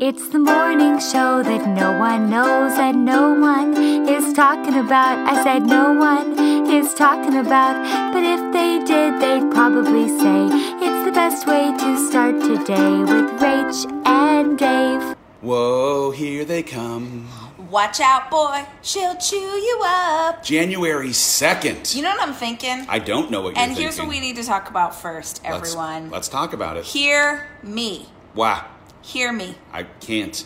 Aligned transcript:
It's 0.00 0.28
the 0.28 0.38
morning 0.38 1.00
show 1.00 1.42
that 1.42 1.66
no 1.68 1.98
one 1.98 2.30
knows 2.30 2.72
and 2.78 3.04
no 3.04 3.34
one 3.34 3.76
is 4.08 4.32
talking 4.32 4.74
about. 4.74 5.18
I 5.26 5.42
said 5.42 5.66
no 5.66 5.92
one 5.92 6.38
is 6.68 6.94
talking 6.94 7.36
about, 7.36 7.74
but 8.12 8.22
if 8.22 8.52
they 8.52 8.78
did, 8.84 9.20
they'd 9.20 9.50
probably 9.50 10.06
say 10.08 10.46
it's 10.84 11.04
the 11.04 11.10
best 11.12 11.46
way 11.48 11.72
to 11.76 12.08
start 12.08 12.40
today 12.40 12.98
with 13.00 13.26
Rach 13.40 14.06
and 14.06 14.56
Dave. 14.56 15.16
Whoa, 15.40 16.12
here 16.12 16.44
they 16.44 16.62
come. 16.62 17.28
Watch 17.68 18.00
out, 18.00 18.30
boy. 18.30 18.64
She'll 18.82 19.16
chew 19.16 19.36
you 19.36 19.82
up. 19.84 20.44
January 20.44 21.08
2nd. 21.08 21.94
You 21.96 22.02
know 22.02 22.10
what 22.10 22.22
I'm 22.22 22.34
thinking? 22.34 22.86
I 22.88 23.00
don't 23.00 23.30
know 23.32 23.40
what 23.42 23.48
you're 23.48 23.56
thinking. 23.56 23.70
and 23.72 23.78
here's 23.78 23.98
what 23.98 24.08
we 24.08 24.20
need 24.20 24.36
to 24.36 24.44
talk 24.44 24.70
about 24.70 24.94
first, 24.94 25.42
Let's- 25.42 25.70
everyone. 25.70 26.10
Let's, 26.10 26.28
talk 26.28 26.52
about 26.52 26.76
it. 26.76 26.84
Hear 26.84 27.48
me. 27.64 28.06
Wow, 28.34 28.64
Hear 29.08 29.32
me. 29.32 29.54
I 29.72 29.84
can't. 29.84 30.44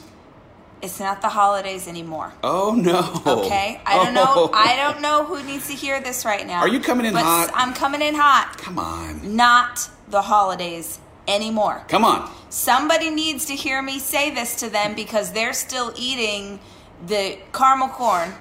It's 0.83 1.01
not 1.01 1.21
the 1.21 1.31
holidays 1.31 1.89
anymore. 1.89 2.33
Oh 2.45 2.77
no. 2.79 3.21
Okay? 3.45 3.81
I 3.85 4.05
don't 4.05 4.15
know. 4.15 4.25
Oh. 4.25 4.51
I 4.55 4.77
don't 4.77 5.03
know 5.03 5.25
who 5.25 5.43
needs 5.43 5.67
to 5.67 5.73
hear 5.73 6.01
this 6.01 6.25
right 6.25 6.47
now. 6.47 6.61
Are 6.61 6.69
you 6.69 6.79
coming 6.79 7.05
in 7.05 7.13
but 7.13 7.25
hot? 7.25 7.51
I'm 7.55 7.75
coming 7.75 8.01
in 8.01 8.15
hot. 8.15 8.59
Come 8.59 8.79
on. 8.79 9.35
Not 9.35 9.91
the 10.07 10.23
holidays 10.23 11.01
anymore. 11.27 11.83
Come 11.89 12.05
on. 12.05 12.33
Somebody 12.51 13.11
needs 13.11 13.47
to 13.47 13.55
hear 13.55 13.83
me 13.83 13.99
say 13.99 14.33
this 14.33 14.55
to 14.61 14.71
them 14.71 14.95
because 14.95 15.33
they're 15.33 15.55
still 15.55 15.93
eating 15.97 16.61
the 17.05 17.39
caramel 17.53 17.89
corn 17.89 18.33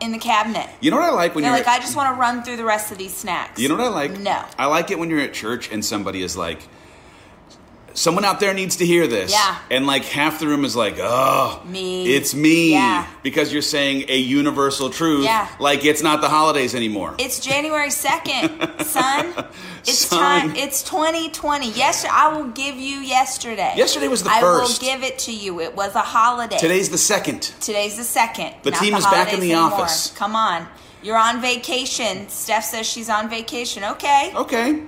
in 0.00 0.12
the 0.12 0.18
cabinet. 0.18 0.70
You 0.80 0.90
know 0.90 0.96
what 0.96 1.10
I 1.10 1.12
like 1.12 1.34
when 1.34 1.42
They're 1.42 1.50
you're 1.50 1.58
like, 1.58 1.68
I 1.68 1.78
just 1.78 1.94
want 1.94 2.14
to 2.14 2.18
run 2.18 2.42
through 2.42 2.56
the 2.56 2.64
rest 2.64 2.90
of 2.90 2.96
these 2.96 3.14
snacks. 3.14 3.60
You 3.60 3.68
know 3.68 3.76
what 3.76 3.84
I 3.84 3.88
like? 3.88 4.18
No. 4.18 4.42
I 4.58 4.64
like 4.64 4.90
it 4.90 4.98
when 4.98 5.10
you're 5.10 5.20
at 5.20 5.34
church 5.34 5.70
and 5.70 5.84
somebody 5.84 6.22
is 6.22 6.38
like, 6.38 6.62
someone 7.98 8.24
out 8.24 8.40
there 8.40 8.54
needs 8.54 8.76
to 8.76 8.86
hear 8.86 9.06
this. 9.06 9.32
Yeah. 9.32 9.58
And 9.70 9.86
like 9.86 10.04
half 10.04 10.38
the 10.40 10.46
room 10.46 10.64
is 10.64 10.76
like, 10.76 10.96
oh, 10.98 11.62
Me. 11.66 12.14
It's 12.14 12.34
me. 12.34 12.72
Yeah. 12.72 13.06
Because 13.22 13.52
you're 13.52 13.62
saying 13.62 14.04
a 14.08 14.16
universal 14.16 14.90
truth. 14.90 15.24
Yeah. 15.24 15.48
Like 15.58 15.84
it's 15.84 16.02
not 16.02 16.20
the 16.20 16.28
holidays 16.28 16.74
anymore. 16.74 17.14
It's 17.18 17.40
January 17.40 17.88
2nd, 17.88 18.84
son. 18.84 19.44
It's 19.82 19.98
Son. 20.06 20.18
time. 20.18 20.56
It's 20.56 20.82
2020. 20.82 21.70
Yes, 21.72 22.04
I 22.04 22.28
will 22.36 22.48
give 22.48 22.76
you 22.76 22.96
yesterday. 22.98 23.72
Yesterday 23.74 24.08
was 24.08 24.22
the 24.22 24.30
I 24.30 24.40
first. 24.40 24.82
will 24.82 24.86
give 24.88 25.02
it 25.02 25.18
to 25.20 25.32
you. 25.34 25.60
It 25.60 25.74
was 25.74 25.94
a 25.94 26.00
holiday. 26.02 26.58
Today's 26.58 26.90
the 26.90 26.98
second. 26.98 27.42
Today's 27.60 27.96
the 27.96 28.04
second. 28.04 28.54
The 28.64 28.72
not 28.72 28.80
team 28.82 28.92
the 28.92 28.98
is 28.98 29.04
back 29.06 29.32
in 29.32 29.40
the 29.40 29.52
anymore. 29.52 29.72
office. 29.80 30.10
Come 30.14 30.36
on. 30.36 30.66
You're 31.02 31.16
on 31.16 31.40
vacation. 31.40 32.28
Steph 32.28 32.64
says 32.64 32.86
she's 32.86 33.08
on 33.08 33.30
vacation. 33.30 33.82
Okay. 33.84 34.32
Okay. 34.34 34.82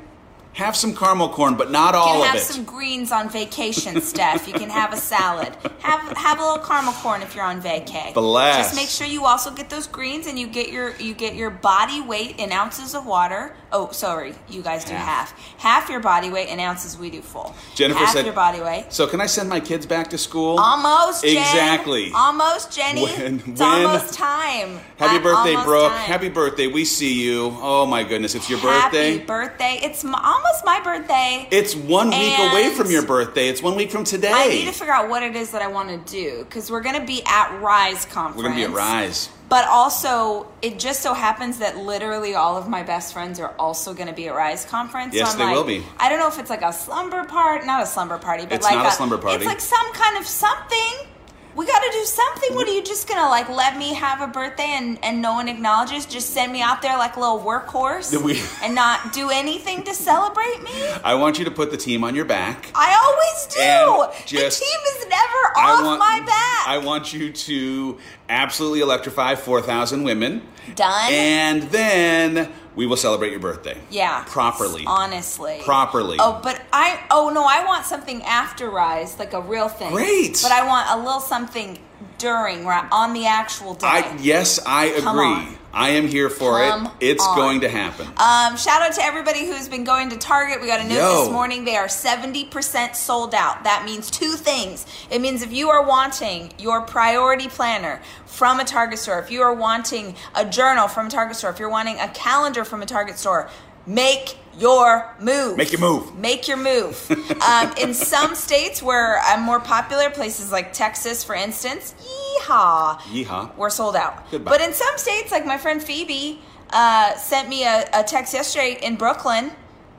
Have 0.54 0.74
some 0.76 0.94
caramel 0.96 1.28
corn, 1.30 1.54
but 1.54 1.70
not 1.70 1.94
all 1.94 2.06
You 2.08 2.12
all 2.20 2.22
can 2.26 2.32
have 2.36 2.40
some 2.42 2.64
greens 2.64 3.12
on 3.12 3.28
vacation, 3.30 4.00
Steph. 4.10 4.46
You 4.48 4.52
can 4.54 4.68
have 4.68 4.92
a 4.92 4.96
salad. 4.96 5.54
Have 5.78 6.00
have 6.16 6.38
a 6.38 6.42
little 6.42 6.58
caramel 6.64 6.92
corn 6.94 7.22
if 7.22 7.34
you're 7.34 7.44
on 7.44 7.62
vacay. 7.62 8.12
Bless. 8.14 8.56
Just 8.66 8.74
make 8.76 8.88
sure 8.88 9.06
you 9.06 9.24
also 9.26 9.50
get 9.52 9.70
those 9.70 9.86
greens 9.86 10.26
and 10.26 10.38
you 10.38 10.46
get 10.48 10.70
your 10.70 10.94
you 10.96 11.14
get 11.14 11.34
your 11.34 11.50
body 11.50 12.00
weight 12.02 12.38
in 12.38 12.50
ounces 12.52 12.94
of 12.94 13.06
water. 13.06 13.54
Oh, 13.72 13.92
sorry, 13.92 14.34
you 14.48 14.60
guys 14.62 14.84
do 14.84 14.92
Half. 14.92 15.30
half. 15.30 15.58
Half 15.58 15.88
your 15.90 16.00
body 16.00 16.28
weight 16.30 16.48
in 16.48 16.58
ounces. 16.58 16.98
We 16.98 17.08
do 17.10 17.22
full. 17.22 17.54
Jennifer 17.76 18.00
half 18.00 18.12
said- 18.12 18.24
your 18.24 18.34
body 18.34 18.60
weight. 18.60 18.86
So 18.90 19.06
can 19.06 19.20
I 19.20 19.26
send 19.26 19.48
my 19.48 19.60
kids 19.60 19.86
back 19.86 20.10
to 20.10 20.18
school? 20.18 20.58
Almost, 20.58 21.22
Jen. 21.22 21.36
Exactly. 21.38 22.10
Almost, 22.12 22.72
Jenny. 22.72 23.04
When- 23.04 23.36
it's 23.46 23.60
when- 23.60 23.86
almost 23.86 24.14
time. 24.14 24.80
Happy 24.96 25.18
Uh, 25.18 25.22
birthday, 25.22 25.54
Brooke. 25.64 25.92
time. 25.92 26.00
Happy 26.00 26.28
birthday. 26.28 26.66
We 26.66 26.84
see 26.84 27.12
you. 27.22 27.56
Oh 27.62 27.86
my 27.86 28.02
goodness, 28.02 28.34
it's 28.34 28.50
your 28.50 28.58
Happy 28.58 28.82
birthday. 28.96 29.12
Happy 29.12 29.24
birthday. 29.24 29.78
It's 29.84 30.04
m 30.04 30.16
almost 30.41 30.64
my 30.64 30.80
birthday. 30.80 31.48
It's 31.50 31.74
one 31.74 32.10
week 32.10 32.38
away 32.38 32.74
from 32.74 32.91
your 32.91 33.05
birthday. 33.05 33.48
It's 33.48 33.62
one 33.62 33.77
week 33.77 33.91
from 33.91 34.05
today. 34.05 34.33
I 34.33 34.48
need 34.48 34.66
to 34.66 34.72
figure 34.72 34.92
out 34.92 35.08
what 35.08 35.22
it 35.22 35.36
is 35.36 35.50
that 35.52 35.62
I 35.62 35.69
want 35.69 35.88
to 35.88 36.12
do 36.12 36.44
because 36.44 36.70
we're 36.70 36.80
going 36.80 36.98
to 36.98 37.06
be 37.06 37.22
at 37.27 37.60
Rise 37.60 38.05
conference. 38.06 38.36
We're 38.36 38.44
gonna 38.44 38.56
be 38.56 38.64
at 38.64 38.70
Rise. 38.70 39.28
But 39.48 39.66
also, 39.66 40.47
it 40.62 40.78
just 40.78 41.00
so 41.00 41.12
happens 41.12 41.58
that 41.58 41.77
literally 41.77 42.37
all 42.37 42.56
of 42.56 42.69
my 42.69 42.84
best 42.84 43.12
friends 43.12 43.41
are 43.41 43.53
also 43.59 43.92
going 43.92 44.06
to 44.06 44.14
be 44.14 44.28
at 44.28 44.34
Rise 44.34 44.64
conference. 44.64 45.12
Yes, 45.12 45.32
I'm 45.32 45.38
they 45.38 45.44
like, 45.47 45.56
will 45.56 45.64
be. 45.64 45.84
I 45.98 46.09
don't 46.09 46.20
know 46.20 46.28
if 46.28 46.38
it's 46.38 46.50
like 46.50 46.62
a 46.62 46.72
slumber 46.72 47.25
party, 47.25 47.66
not 47.66 47.82
a 47.82 47.87
slumber 47.87 48.16
party, 48.16 48.44
but 48.44 48.53
It's 48.53 48.64
like 48.64 48.76
not 48.76 48.87
a 48.87 48.93
slumber 48.93 49.19
party. 49.19 49.38
It's 49.38 49.47
like 49.47 49.60
some 49.60 49.93
kind 49.93 50.16
of 50.19 50.26
something. 50.26 51.09
We 51.55 51.66
got 51.66 51.81
to 51.81 51.91
do 51.93 52.05
something. 52.05 52.55
What 52.55 52.66
are 52.66 52.71
mm-hmm. 52.71 52.77
you 52.77 52.84
just 52.84 53.09
gonna 53.09 53.28
like 53.28 53.49
let 53.49 53.77
me 53.77 53.94
have 53.94 54.21
a 54.21 54.27
birthday 54.27 54.77
and 54.77 54.99
and 55.05 55.21
no 55.21 55.34
one 55.34 55.49
acknowledges? 55.49 56.06
Just 56.06 56.31
send 56.31 56.53
me 56.53 56.62
out 56.62 56.83
there 56.83 56.97
like 56.97 57.16
a 57.16 57.21
little 57.21 57.41
workhorse 57.41 58.16
we- 58.22 58.43
and 58.62 58.75
not 58.75 59.12
do 59.12 59.31
anything 59.31 59.83
to 59.84 59.94
celebrate 59.94 60.62
me? 60.62 60.71
I 61.05 61.15
want 61.15 61.38
you 61.38 61.44
to 61.44 61.50
put 61.50 61.71
the 61.71 61.77
team 61.77 62.05
on 62.05 62.15
your 62.15 62.25
back. 62.25 62.71
I 62.75 62.94
always 63.03 63.47
do. 63.47 64.27
Just- 64.27 64.61
the 64.61 64.65
team 64.65 64.81
is 64.97 65.09
never 65.09 65.59
off 65.59 65.84
want, 65.84 65.99
my 65.99 66.21
back. 66.25 66.69
I 66.69 66.78
want 66.78 67.12
you 67.12 67.33
to 67.33 67.99
absolutely 68.28 68.81
electrify 68.81 69.34
4,000 69.34 70.05
women. 70.05 70.43
Done. 70.75 71.12
And 71.12 71.62
then 71.65 72.53
we 72.76 72.86
will 72.86 72.97
celebrate 72.97 73.31
your 73.31 73.41
birthday. 73.41 73.76
yeah, 73.91 74.25
Properly. 74.26 74.84
honestly, 74.86 75.60
Properly. 75.64 76.16
Oh, 76.20 76.41
but 76.42 76.60
I 76.72 77.00
oh 77.10 77.31
no, 77.32 77.44
I 77.44 77.64
want 77.64 77.84
something 77.86 78.22
after 78.22 78.70
Rise, 78.70 79.19
like 79.19 79.32
a 79.32 79.41
real 79.41 79.69
thing. 79.69 79.92
Great. 79.92 80.38
But 80.42 80.53
I 80.53 80.66
want 80.66 80.88
a 80.91 80.97
little 81.04 81.20
something 81.20 81.78
during, 82.19 82.66
right 82.66 82.87
on 82.93 83.12
the 83.12 83.27
actual 83.27 83.75
day. 83.75 83.87
I 83.87 84.16
yes, 84.21 84.59
I 84.65 84.87
agree. 84.87 85.09
On. 85.09 85.56
I 85.72 85.91
am 85.91 86.09
here 86.09 86.28
for 86.28 86.59
Come 86.59 86.87
it. 86.87 87.11
It's 87.11 87.25
on. 87.25 87.37
going 87.37 87.61
to 87.61 87.69
happen. 87.69 88.06
Um, 88.16 88.56
shout 88.56 88.83
out 88.83 88.93
to 88.94 89.03
everybody 89.03 89.47
who's 89.47 89.69
been 89.69 89.84
going 89.84 90.11
to 90.11 90.19
Target. 90.19 90.61
We 90.61 90.66
got 90.66 90.81
a 90.81 90.84
note 90.84 90.97
Yo. 90.97 91.21
this 91.21 91.31
morning. 91.31 91.65
They 91.65 91.77
are 91.77 91.87
70% 91.87 92.97
sold 92.97 93.34
out. 93.34 93.62
That 93.62 93.84
means 93.84 94.11
two 94.11 94.33
things. 94.33 94.84
It 95.11 95.21
means 95.21 95.43
if 95.43 95.53
you 95.53 95.71
are 95.71 95.87
wanting 95.87 96.53
your 96.59 96.81
priority 96.81 97.47
planner 97.49 98.03
from 98.27 98.59
a 98.59 98.65
Target 98.65 98.99
store, 98.99 99.21
if 99.21 99.31
you 99.31 99.43
are 99.43 99.55
wanting 99.55 100.17
a 100.34 100.44
journal 100.44 100.88
from 100.88 101.06
a 101.06 101.11
Target 101.11 101.37
store, 101.37 101.50
if 101.50 101.61
you're 101.61 101.71
wanting 101.71 102.00
a 102.00 102.09
calendar 102.09 102.65
from 102.65 102.82
a 102.82 102.87
Target 102.87 103.17
store, 103.17 103.49
make 103.86 104.36
your 104.58 105.14
move. 105.20 105.56
Make 105.56 105.72
your 105.72 105.80
move. 105.80 106.14
Make 106.16 106.48
your 106.48 106.56
move. 106.56 107.10
um, 107.42 107.72
in 107.80 107.94
some 107.94 108.34
states 108.34 108.82
where 108.82 109.18
I'm 109.20 109.42
more 109.42 109.60
popular, 109.60 110.10
places 110.10 110.52
like 110.52 110.72
Texas, 110.72 111.24
for 111.24 111.34
instance, 111.34 111.94
yeehaw, 112.00 112.98
Yeehaw. 112.98 113.56
we're 113.56 113.70
sold 113.70 113.96
out. 113.96 114.30
Goodbye. 114.30 114.50
But 114.50 114.60
in 114.60 114.72
some 114.72 114.96
states, 114.98 115.32
like 115.32 115.46
my 115.46 115.58
friend 115.58 115.82
Phoebe 115.82 116.40
uh, 116.70 117.16
sent 117.16 117.48
me 117.48 117.64
a, 117.64 117.88
a 117.92 118.02
text 118.04 118.34
yesterday 118.34 118.78
in 118.82 118.96
Brooklyn, 118.96 119.52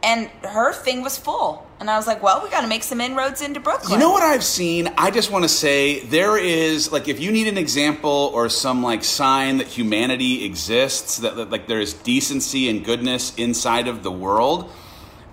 and 0.04 0.28
her 0.44 0.74
thing 0.74 1.02
was 1.02 1.18
full. 1.18 1.68
And 1.82 1.90
I 1.90 1.98
was 1.98 2.06
like, 2.06 2.22
well, 2.22 2.42
we 2.44 2.50
got 2.52 2.62
to 2.62 2.68
make 2.68 2.84
some 2.84 3.02
inroads 3.02 3.42
into 3.42 3.60
Brooklyn. 3.60 3.94
You 3.94 3.98
know 3.98 4.12
what 4.12 4.22
I've 4.22 4.44
seen? 4.44 4.88
I 5.00 5.10
just 5.10 5.32
want 5.32 5.46
to 5.46 5.50
say 5.50 6.02
there 6.02 6.38
is 6.38 6.92
like 6.92 7.08
if 7.08 7.20
you 7.20 7.32
need 7.32 7.48
an 7.48 7.58
example 7.58 8.30
or 8.36 8.50
some 8.50 8.84
like 8.84 9.04
sign 9.04 9.58
that 9.58 9.66
humanity 9.66 10.46
exists, 10.46 11.18
that, 11.18 11.36
that 11.38 11.50
like 11.50 11.66
there 11.66 11.82
is 11.82 11.94
decency 11.94 12.70
and 12.70 12.86
goodness 12.86 13.34
inside 13.34 13.88
of 13.88 14.04
the 14.04 14.12
world. 14.12 14.72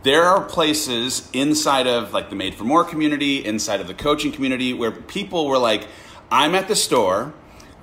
There 0.04 0.24
are 0.24 0.42
places 0.42 1.28
inside 1.34 1.86
of 1.86 2.14
like 2.14 2.30
the 2.30 2.36
Made 2.36 2.54
for 2.54 2.64
More 2.64 2.82
community, 2.82 3.44
inside 3.44 3.82
of 3.82 3.86
the 3.86 3.92
coaching 3.92 4.32
community, 4.32 4.72
where 4.72 4.90
people 4.90 5.48
were 5.48 5.58
like, 5.58 5.86
"I'm 6.30 6.54
at 6.54 6.66
the 6.66 6.76
store." 6.76 7.34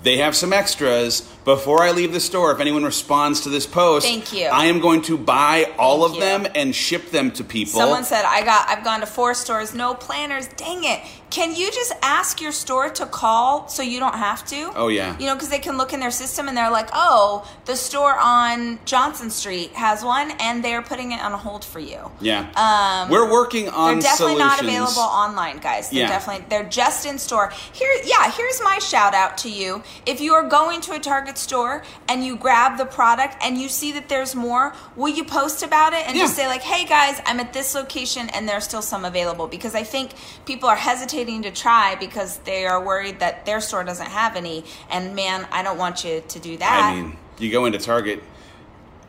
They 0.01 0.17
have 0.17 0.35
some 0.35 0.51
extras. 0.51 1.31
Before 1.45 1.81
I 1.83 1.91
leave 1.91 2.11
the 2.11 2.19
store, 2.19 2.51
if 2.51 2.59
anyone 2.59 2.83
responds 2.83 3.41
to 3.41 3.50
this 3.50 3.66
post, 3.67 4.06
Thank 4.06 4.33
you. 4.33 4.47
I 4.47 4.66
am 4.66 4.79
going 4.79 5.03
to 5.03 5.17
buy 5.17 5.72
all 5.78 6.00
Thank 6.01 6.09
of 6.09 6.16
you. 6.16 6.19
them 6.44 6.51
and 6.56 6.75
ship 6.75 7.11
them 7.11 7.31
to 7.33 7.44
people. 7.44 7.79
Someone 7.79 8.03
said 8.03 8.25
I 8.25 8.44
got 8.44 8.67
I've 8.67 8.83
gone 8.83 9.00
to 9.01 9.06
four 9.06 9.33
stores, 9.35 9.73
no 9.75 9.94
planners. 9.94 10.47
Dang 10.57 10.84
it. 10.84 11.01
Can 11.31 11.53
you 11.55 11.69
just 11.72 11.91
ask 12.01 12.39
your 12.39 12.51
store 12.53 12.89
to 12.91 13.05
call 13.05 13.67
so 13.67 13.84
you 13.84 14.00
don't 14.00 14.13
have 14.16 14.45
to? 14.47 14.72
Oh, 14.75 14.88
yeah. 14.88 15.17
You 15.19 15.25
know, 15.25 15.34
because 15.34 15.50
they 15.50 15.59
can 15.59 15.75
look 15.75 15.91
in 15.91 16.00
their 16.00 16.11
system 16.11 16.47
and 16.47 16.55
they're 16.55 16.72
like, 16.72 16.88
oh, 16.94 17.51
the 17.66 17.75
store 17.75 18.16
on 18.17 18.79
Johnson 18.85 19.29
Street 19.29 19.72
has 19.73 20.01
one 20.03 20.31
and 20.39 20.63
they're 20.63 20.84
putting 20.84 21.11
it 21.11 21.19
on 21.19 21.34
hold 21.34 21.66
for 21.66 21.79
you. 21.79 22.09
Yeah. 22.22 22.47
Um, 22.55 23.09
We're 23.11 23.29
working 23.29 23.67
on 23.69 23.95
They're 23.95 24.03
definitely 24.03 24.35
not 24.38 24.61
available 24.61 25.01
online, 25.01 25.57
guys. 25.57 25.89
They're 25.89 26.01
Yeah. 26.01 26.07
definitely 26.07 26.45
they're 26.47 26.69
just 26.69 27.05
in 27.05 27.17
store. 27.17 27.52
Here, 27.73 27.91
yeah. 28.05 28.31
Here's 28.31 28.61
my 28.64 28.78
shout 28.79 29.14
out 29.14 29.37
to 29.40 29.49
you. 29.49 29.84
If 30.05 30.22
you 30.22 30.35
are 30.35 30.47
going 30.47 30.79
to 30.81 30.93
a 30.93 30.99
Target 30.99 31.34
store 31.37 31.84
and 32.08 32.23
you 32.23 32.35
grab 32.35 32.78
the 32.78 32.85
product 32.85 33.35
and 33.41 33.58
you 33.58 33.70
see 33.70 33.91
that 33.93 34.09
there's 34.09 34.35
more, 34.35 34.73
will 34.96 35.14
you 35.14 35.23
post 35.23 35.64
about 35.64 35.93
it 35.93 36.08
and 36.08 36.17
just 36.17 36.35
say 36.35 36.47
like, 36.47 36.61
"Hey 36.61 36.85
guys, 36.85 37.22
I'm 37.26 37.40
at 37.40 37.53
this 37.53 37.76
location 37.76 38.29
and 38.29 38.47
there's 38.47 38.64
still 38.64 38.82
some 38.82 39.05
available." 39.05 39.47
Because 39.47 39.76
I 39.76 39.84
think 39.84 40.11
people 40.46 40.70
are 40.70 40.76
hesitating 40.76 41.43
to 41.43 41.52
try 41.52 41.96
because 41.96 42.37
they 42.40 42.66
are 42.66 42.84
worried 42.84 43.20
that 43.20 43.46
their 43.46 43.61
store 43.61 43.84
doesn't 43.84 44.09
have 44.09 44.35
any. 44.35 44.66
And 44.90 45.16
man, 45.16 45.47
I 45.52 45.64
don't 45.64 45.78
want 45.78 46.03
you 46.03 46.23
to 46.28 46.40
do 46.40 46.58
that. 46.58 46.93
I 46.93 47.02
mean, 47.02 47.17
you 47.38 47.52
go 47.52 47.66
into 47.66 47.79
Target 47.79 48.23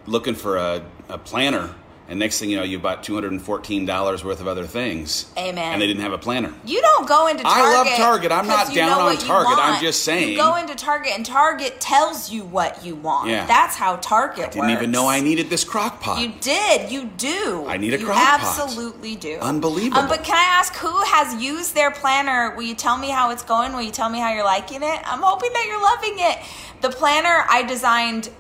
looking 0.07 0.35
for 0.35 0.57
a, 0.57 0.85
a 1.09 1.19
planner, 1.19 1.75
And 2.09 2.21
next 2.21 2.39
thing 2.39 2.51
you 2.51 2.57
know, 2.57 2.63
you 2.63 2.79
bought 2.79 3.03
two 3.03 3.15
hundred 3.15 3.33
and 3.33 3.43
fourteen 3.43 3.85
dollars 3.85 4.25
worth 4.25 4.41
of 4.41 4.47
other 4.47 4.65
things. 4.65 5.27
Amen. 5.37 5.73
And 5.73 5.83
they 5.83 5.89
didn't 5.89 6.03
have 6.03 6.13
a 6.13 6.19
planner. 6.19 6.55
You 6.65 6.81
don't 6.81 7.09
go 7.09 7.27
into 7.27 7.43
Target. 7.43 7.65
I 7.65 7.73
love 7.73 7.89
Target. 7.97 8.31
I'm 8.33 8.47
not 8.47 8.73
down 8.73 9.01
on 9.01 9.17
Target. 9.17 9.59
I'm 9.59 9.81
just 9.81 10.05
saying. 10.05 10.31
You 10.31 10.37
go 10.37 10.55
into 10.55 10.77
Target 10.77 11.13
and 11.17 11.27
Target 11.27 11.81
tells 11.81 12.31
you 12.31 12.45
what 12.45 12.85
you 12.85 12.95
want. 12.95 13.31
Yeah. 13.31 13.45
That's 13.47 13.75
how 13.75 13.97
Target 13.97 14.39
works. 14.39 14.57
I 14.57 14.61
Didn't 14.61 14.71
even 14.71 14.91
know 14.93 15.09
I 15.09 15.21
needed 15.21 15.51
this 15.51 15.65
crock 15.65 16.01
pot. 16.01 16.21
You 16.21 16.33
did. 16.41 16.93
You 16.93 17.07
do. 17.17 17.67
I 17.67 17.77
need 17.77 17.93
a 17.93 17.99
you 17.99 18.07
crock 18.07 18.19
pot. 18.19 18.41
absolutely 18.41 19.17
do. 19.17 19.39
Unbelievable. 19.41 20.03
Um, 20.03 20.09
but 20.09 20.23
can 20.23 20.37
I 20.37 20.59
ask 20.61 20.77
who 20.77 21.03
has 21.07 21.43
used 21.43 21.75
their 21.75 21.91
planner? 21.91 22.55
Will 22.55 22.63
you 22.63 22.77
tell 22.77 22.97
me 22.97 23.09
how 23.09 23.31
it's 23.31 23.43
going? 23.43 23.73
Will 23.73 23.83
you 23.83 23.91
tell 23.91 24.09
me 24.09 24.21
how 24.21 24.33
you're 24.33 24.45
liking 24.45 24.83
it? 24.83 25.01
I'm 25.05 25.23
hoping 25.23 25.53
that 25.53 25.65
you're 25.67 25.83
loving 25.83 26.15
it. 26.19 26.39
The 26.83 26.91
planner 26.91 27.45
I 27.49 27.65
designed 27.65 28.31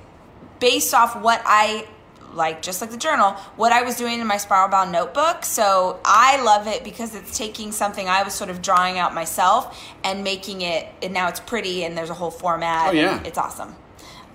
based 0.60 0.94
off 0.94 1.20
what 1.20 1.42
I 1.44 1.88
like 2.36 2.62
just 2.62 2.80
like 2.80 2.90
the 2.90 2.96
journal 2.96 3.32
what 3.56 3.72
i 3.72 3.82
was 3.82 3.96
doing 3.96 4.20
in 4.20 4.26
my 4.26 4.36
spiral 4.36 4.68
bound 4.68 4.92
notebook 4.92 5.44
so 5.44 5.98
i 6.04 6.40
love 6.42 6.66
it 6.66 6.84
because 6.84 7.14
it's 7.14 7.36
taking 7.36 7.72
something 7.72 8.08
i 8.08 8.22
was 8.22 8.34
sort 8.34 8.50
of 8.50 8.60
drawing 8.62 8.98
out 8.98 9.14
myself 9.14 9.82
and 10.04 10.22
making 10.22 10.60
it 10.60 10.86
and 11.02 11.12
now 11.12 11.28
it's 11.28 11.40
pretty 11.40 11.84
and 11.84 11.96
there's 11.96 12.10
a 12.10 12.14
whole 12.14 12.30
format 12.30 12.88
Oh, 12.88 12.92
yeah. 12.92 13.22
it's 13.24 13.38
awesome 13.38 13.74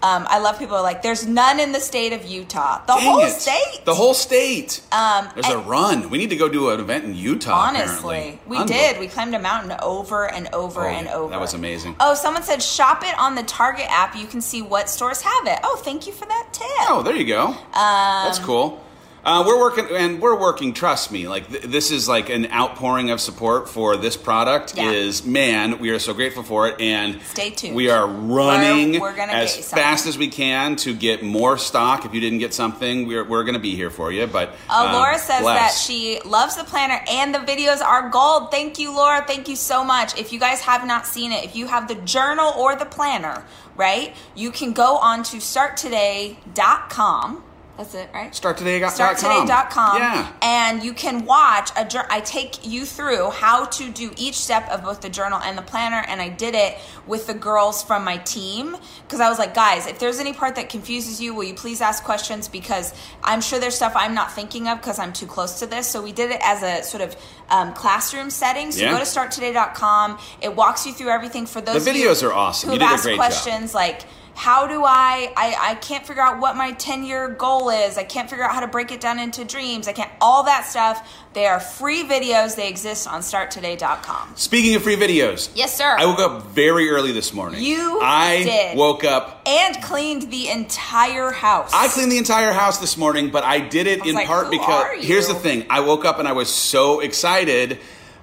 um, 0.03 0.25
i 0.29 0.39
love 0.39 0.57
people 0.59 0.75
who 0.75 0.79
are 0.81 0.83
like 0.83 1.01
there's 1.01 1.25
none 1.27 1.59
in 1.59 1.71
the 1.71 1.79
state 1.79 2.13
of 2.13 2.25
utah 2.25 2.79
the 2.85 2.93
Dang 2.93 3.03
whole 3.03 3.19
it. 3.21 3.31
state 3.31 3.81
The 3.85 3.95
whole 3.95 4.13
state. 4.13 4.81
Um, 4.91 5.27
There's 5.33 5.47
a 5.49 5.57
run. 5.59 6.09
We 6.09 6.17
need 6.17 6.29
to 6.29 6.35
go 6.35 6.47
do 6.49 6.69
an 6.69 6.79
event 6.79 7.03
in 7.05 7.15
Utah. 7.15 7.67
Honestly, 7.67 8.39
apparently. 8.45 8.57
we 8.59 8.63
did. 8.65 8.99
We 8.99 9.07
climbed 9.07 9.33
a 9.33 9.39
mountain 9.39 9.75
over 9.81 10.29
and 10.29 10.47
over 10.53 10.81
Oh, 10.87 10.93
and 10.97 11.07
over. 11.07 11.31
That 11.31 11.39
was 11.39 11.53
amazing. 11.53 11.95
Oh, 11.99 12.13
someone 12.13 12.43
said 12.43 12.61
shop 12.61 13.03
it 13.03 13.17
on 13.17 13.35
the 13.35 13.43
Target 13.43 13.87
app. 13.89 14.15
You 14.15 14.27
can 14.27 14.41
see 14.41 14.61
what 14.61 14.89
stores 14.89 15.21
have 15.21 15.47
it. 15.47 15.59
Oh, 15.63 15.77
thank 15.83 16.05
you 16.07 16.13
for 16.13 16.25
that 16.25 16.47
tip. 16.51 16.67
Oh, 16.89 17.01
there 17.03 17.15
you 17.15 17.25
go. 17.25 17.47
Um, 17.47 17.55
That's 17.73 18.39
cool. 18.39 18.83
Uh, 19.23 19.43
we're 19.45 19.59
working, 19.59 19.85
and 19.95 20.19
we're 20.19 20.35
working. 20.39 20.73
Trust 20.73 21.11
me. 21.11 21.27
Like 21.27 21.47
th- 21.47 21.61
this 21.63 21.91
is 21.91 22.09
like 22.09 22.29
an 22.29 22.51
outpouring 22.51 23.11
of 23.11 23.21
support 23.21 23.69
for 23.69 23.95
this 23.95 24.17
product. 24.17 24.75
Yeah. 24.75 24.89
Is 24.91 25.23
man, 25.23 25.77
we 25.77 25.91
are 25.91 25.99
so 25.99 26.15
grateful 26.15 26.41
for 26.41 26.67
it, 26.67 26.81
and 26.81 27.21
Stay 27.21 27.51
tuned. 27.51 27.75
We 27.75 27.91
are 27.91 28.07
running 28.07 28.99
We're- 28.99 29.13
we're 29.15 29.19
as 29.19 29.71
fast 29.71 30.07
as 30.07 30.17
we 30.17 30.27
can 30.27 30.75
to 30.77 30.95
get 30.95 31.21
more 31.21 31.59
stock. 31.59 32.03
If 32.03 32.15
you 32.15 32.19
didn't 32.19 32.39
get 32.39 32.51
something, 32.53 33.05
we're 33.05 33.23
we're 33.23 33.43
going 33.43 33.53
to 33.53 33.59
be 33.59 33.75
here 33.75 33.91
for 33.91 34.11
you. 34.11 34.25
But 34.25 34.55
uh, 34.69 34.89
Laura 34.93 35.19
says 35.19 35.41
bless. 35.41 35.59
that 35.59 35.73
she 35.79 36.19
loves 36.25 36.55
the 36.55 36.63
planner 36.63 36.99
and 37.07 37.35
the 37.35 37.39
videos 37.39 37.79
are 37.81 38.09
gold. 38.09 38.49
Thank 38.49 38.79
you, 38.79 38.91
Laura. 38.95 39.23
Thank 39.27 39.47
you 39.47 39.55
so 39.55 39.83
much. 39.83 40.17
If 40.17 40.33
you 40.33 40.39
guys 40.39 40.61
have 40.61 40.87
not 40.87 41.05
seen 41.05 41.31
it, 41.31 41.43
if 41.43 41.55
you 41.55 41.67
have 41.67 41.87
the 41.87 41.93
journal 41.95 42.53
or 42.57 42.75
the 42.75 42.85
planner, 42.85 43.45
right, 43.75 44.15
you 44.35 44.49
can 44.49 44.73
go 44.73 44.97
on 44.97 45.21
to 45.25 45.37
starttoday.com. 45.37 47.43
That's 47.77 47.95
it, 47.95 48.09
right? 48.13 48.31
starttoday.com. 48.31 48.91
starttoday.com 48.91 49.97
Yeah. 49.97 50.31
and 50.41 50.83
you 50.83 50.93
can 50.93 51.25
watch 51.25 51.71
a 51.75 51.87
I 52.13 52.19
take 52.19 52.65
you 52.65 52.85
through 52.85 53.31
how 53.31 53.65
to 53.65 53.89
do 53.89 54.11
each 54.17 54.35
step 54.35 54.69
of 54.69 54.83
both 54.83 55.01
the 55.01 55.09
journal 55.09 55.39
and 55.43 55.57
the 55.57 55.61
planner 55.63 56.03
and 56.07 56.21
I 56.21 56.29
did 56.29 56.53
it 56.53 56.77
with 57.07 57.25
the 57.27 57.33
girls 57.33 57.81
from 57.81 58.03
my 58.03 58.17
team 58.17 58.75
because 59.07 59.19
I 59.19 59.29
was 59.29 59.39
like 59.39 59.55
guys 59.55 59.87
if 59.87 59.97
there's 59.99 60.19
any 60.19 60.31
part 60.33 60.55
that 60.55 60.69
confuses 60.69 61.19
you 61.19 61.33
will 61.33 61.43
you 61.45 61.55
please 61.55 61.81
ask 61.81 62.03
questions 62.03 62.47
because 62.47 62.93
I'm 63.23 63.41
sure 63.41 63.59
there's 63.59 63.75
stuff 63.75 63.93
I'm 63.95 64.13
not 64.13 64.31
thinking 64.31 64.67
of 64.67 64.77
because 64.79 64.99
I'm 64.99 65.13
too 65.13 65.25
close 65.25 65.59
to 65.59 65.65
this 65.65 65.87
so 65.87 66.03
we 66.03 66.11
did 66.11 66.29
it 66.29 66.41
as 66.43 66.61
a 66.61 66.83
sort 66.83 67.01
of 67.01 67.15
um, 67.49 67.73
classroom 67.73 68.29
setting 68.29 68.71
so 68.71 68.81
Yeah. 68.81 68.91
go 68.91 68.99
to 68.99 69.05
starttoday.com 69.05 70.19
it 70.41 70.55
walks 70.55 70.85
you 70.85 70.93
through 70.93 71.09
everything 71.09 71.45
for 71.45 71.61
those 71.61 71.83
The 71.85 71.91
of 71.91 71.95
you 71.97 72.07
videos 72.07 72.21
are 72.27 72.33
awesome. 72.33 72.69
who've 72.69 72.73
You 72.75 72.79
did 72.79 72.85
a 72.91 72.93
asked 72.93 73.03
great 73.03 73.13
job. 73.15 73.25
questions 73.25 73.73
like 73.73 74.01
how 74.35 74.67
do 74.67 74.83
I, 74.85 75.31
I 75.35 75.55
I 75.71 75.75
can't 75.75 76.05
figure 76.05 76.23
out 76.23 76.39
what 76.39 76.55
my 76.55 76.71
10 76.71 77.03
year 77.05 77.29
goal 77.29 77.69
is. 77.69 77.97
I 77.97 78.03
can't 78.03 78.29
figure 78.29 78.43
out 78.45 78.53
how 78.53 78.61
to 78.61 78.67
break 78.67 78.91
it 78.91 79.01
down 79.01 79.19
into 79.19 79.43
dreams. 79.45 79.87
I 79.87 79.93
can't 79.93 80.11
all 80.21 80.43
that 80.43 80.65
stuff. 80.65 81.07
They 81.33 81.45
are 81.45 81.59
free 81.59 82.03
videos. 82.03 82.55
They 82.55 82.67
exist 82.67 83.07
on 83.07 83.21
starttoday.com. 83.21 84.33
Speaking 84.35 84.75
of 84.75 84.83
free 84.83 84.95
videos, 84.95 85.49
Yes, 85.55 85.77
sir. 85.77 85.95
I 85.97 86.05
woke 86.05 86.19
up 86.19 86.47
very 86.47 86.89
early 86.89 87.11
this 87.11 87.33
morning. 87.33 87.61
You 87.63 87.99
I 88.01 88.43
did. 88.43 88.77
woke 88.77 89.03
up 89.03 89.41
and 89.45 89.81
cleaned 89.83 90.31
the 90.31 90.49
entire 90.49 91.31
house. 91.31 91.71
I 91.73 91.87
cleaned 91.87 92.11
the 92.11 92.17
entire 92.17 92.51
house 92.51 92.79
this 92.79 92.97
morning, 92.97 93.29
but 93.29 93.43
I 93.43 93.59
did 93.59 93.87
it 93.87 94.01
was 94.01 94.09
in 94.09 94.15
like, 94.15 94.27
part 94.27 94.49
because 94.51 95.03
here's 95.03 95.27
the 95.27 95.35
thing. 95.35 95.65
I 95.69 95.81
woke 95.81 96.05
up 96.05 96.19
and 96.19 96.27
I 96.27 96.33
was 96.33 96.49
so 96.49 96.99
excited. 96.99 97.79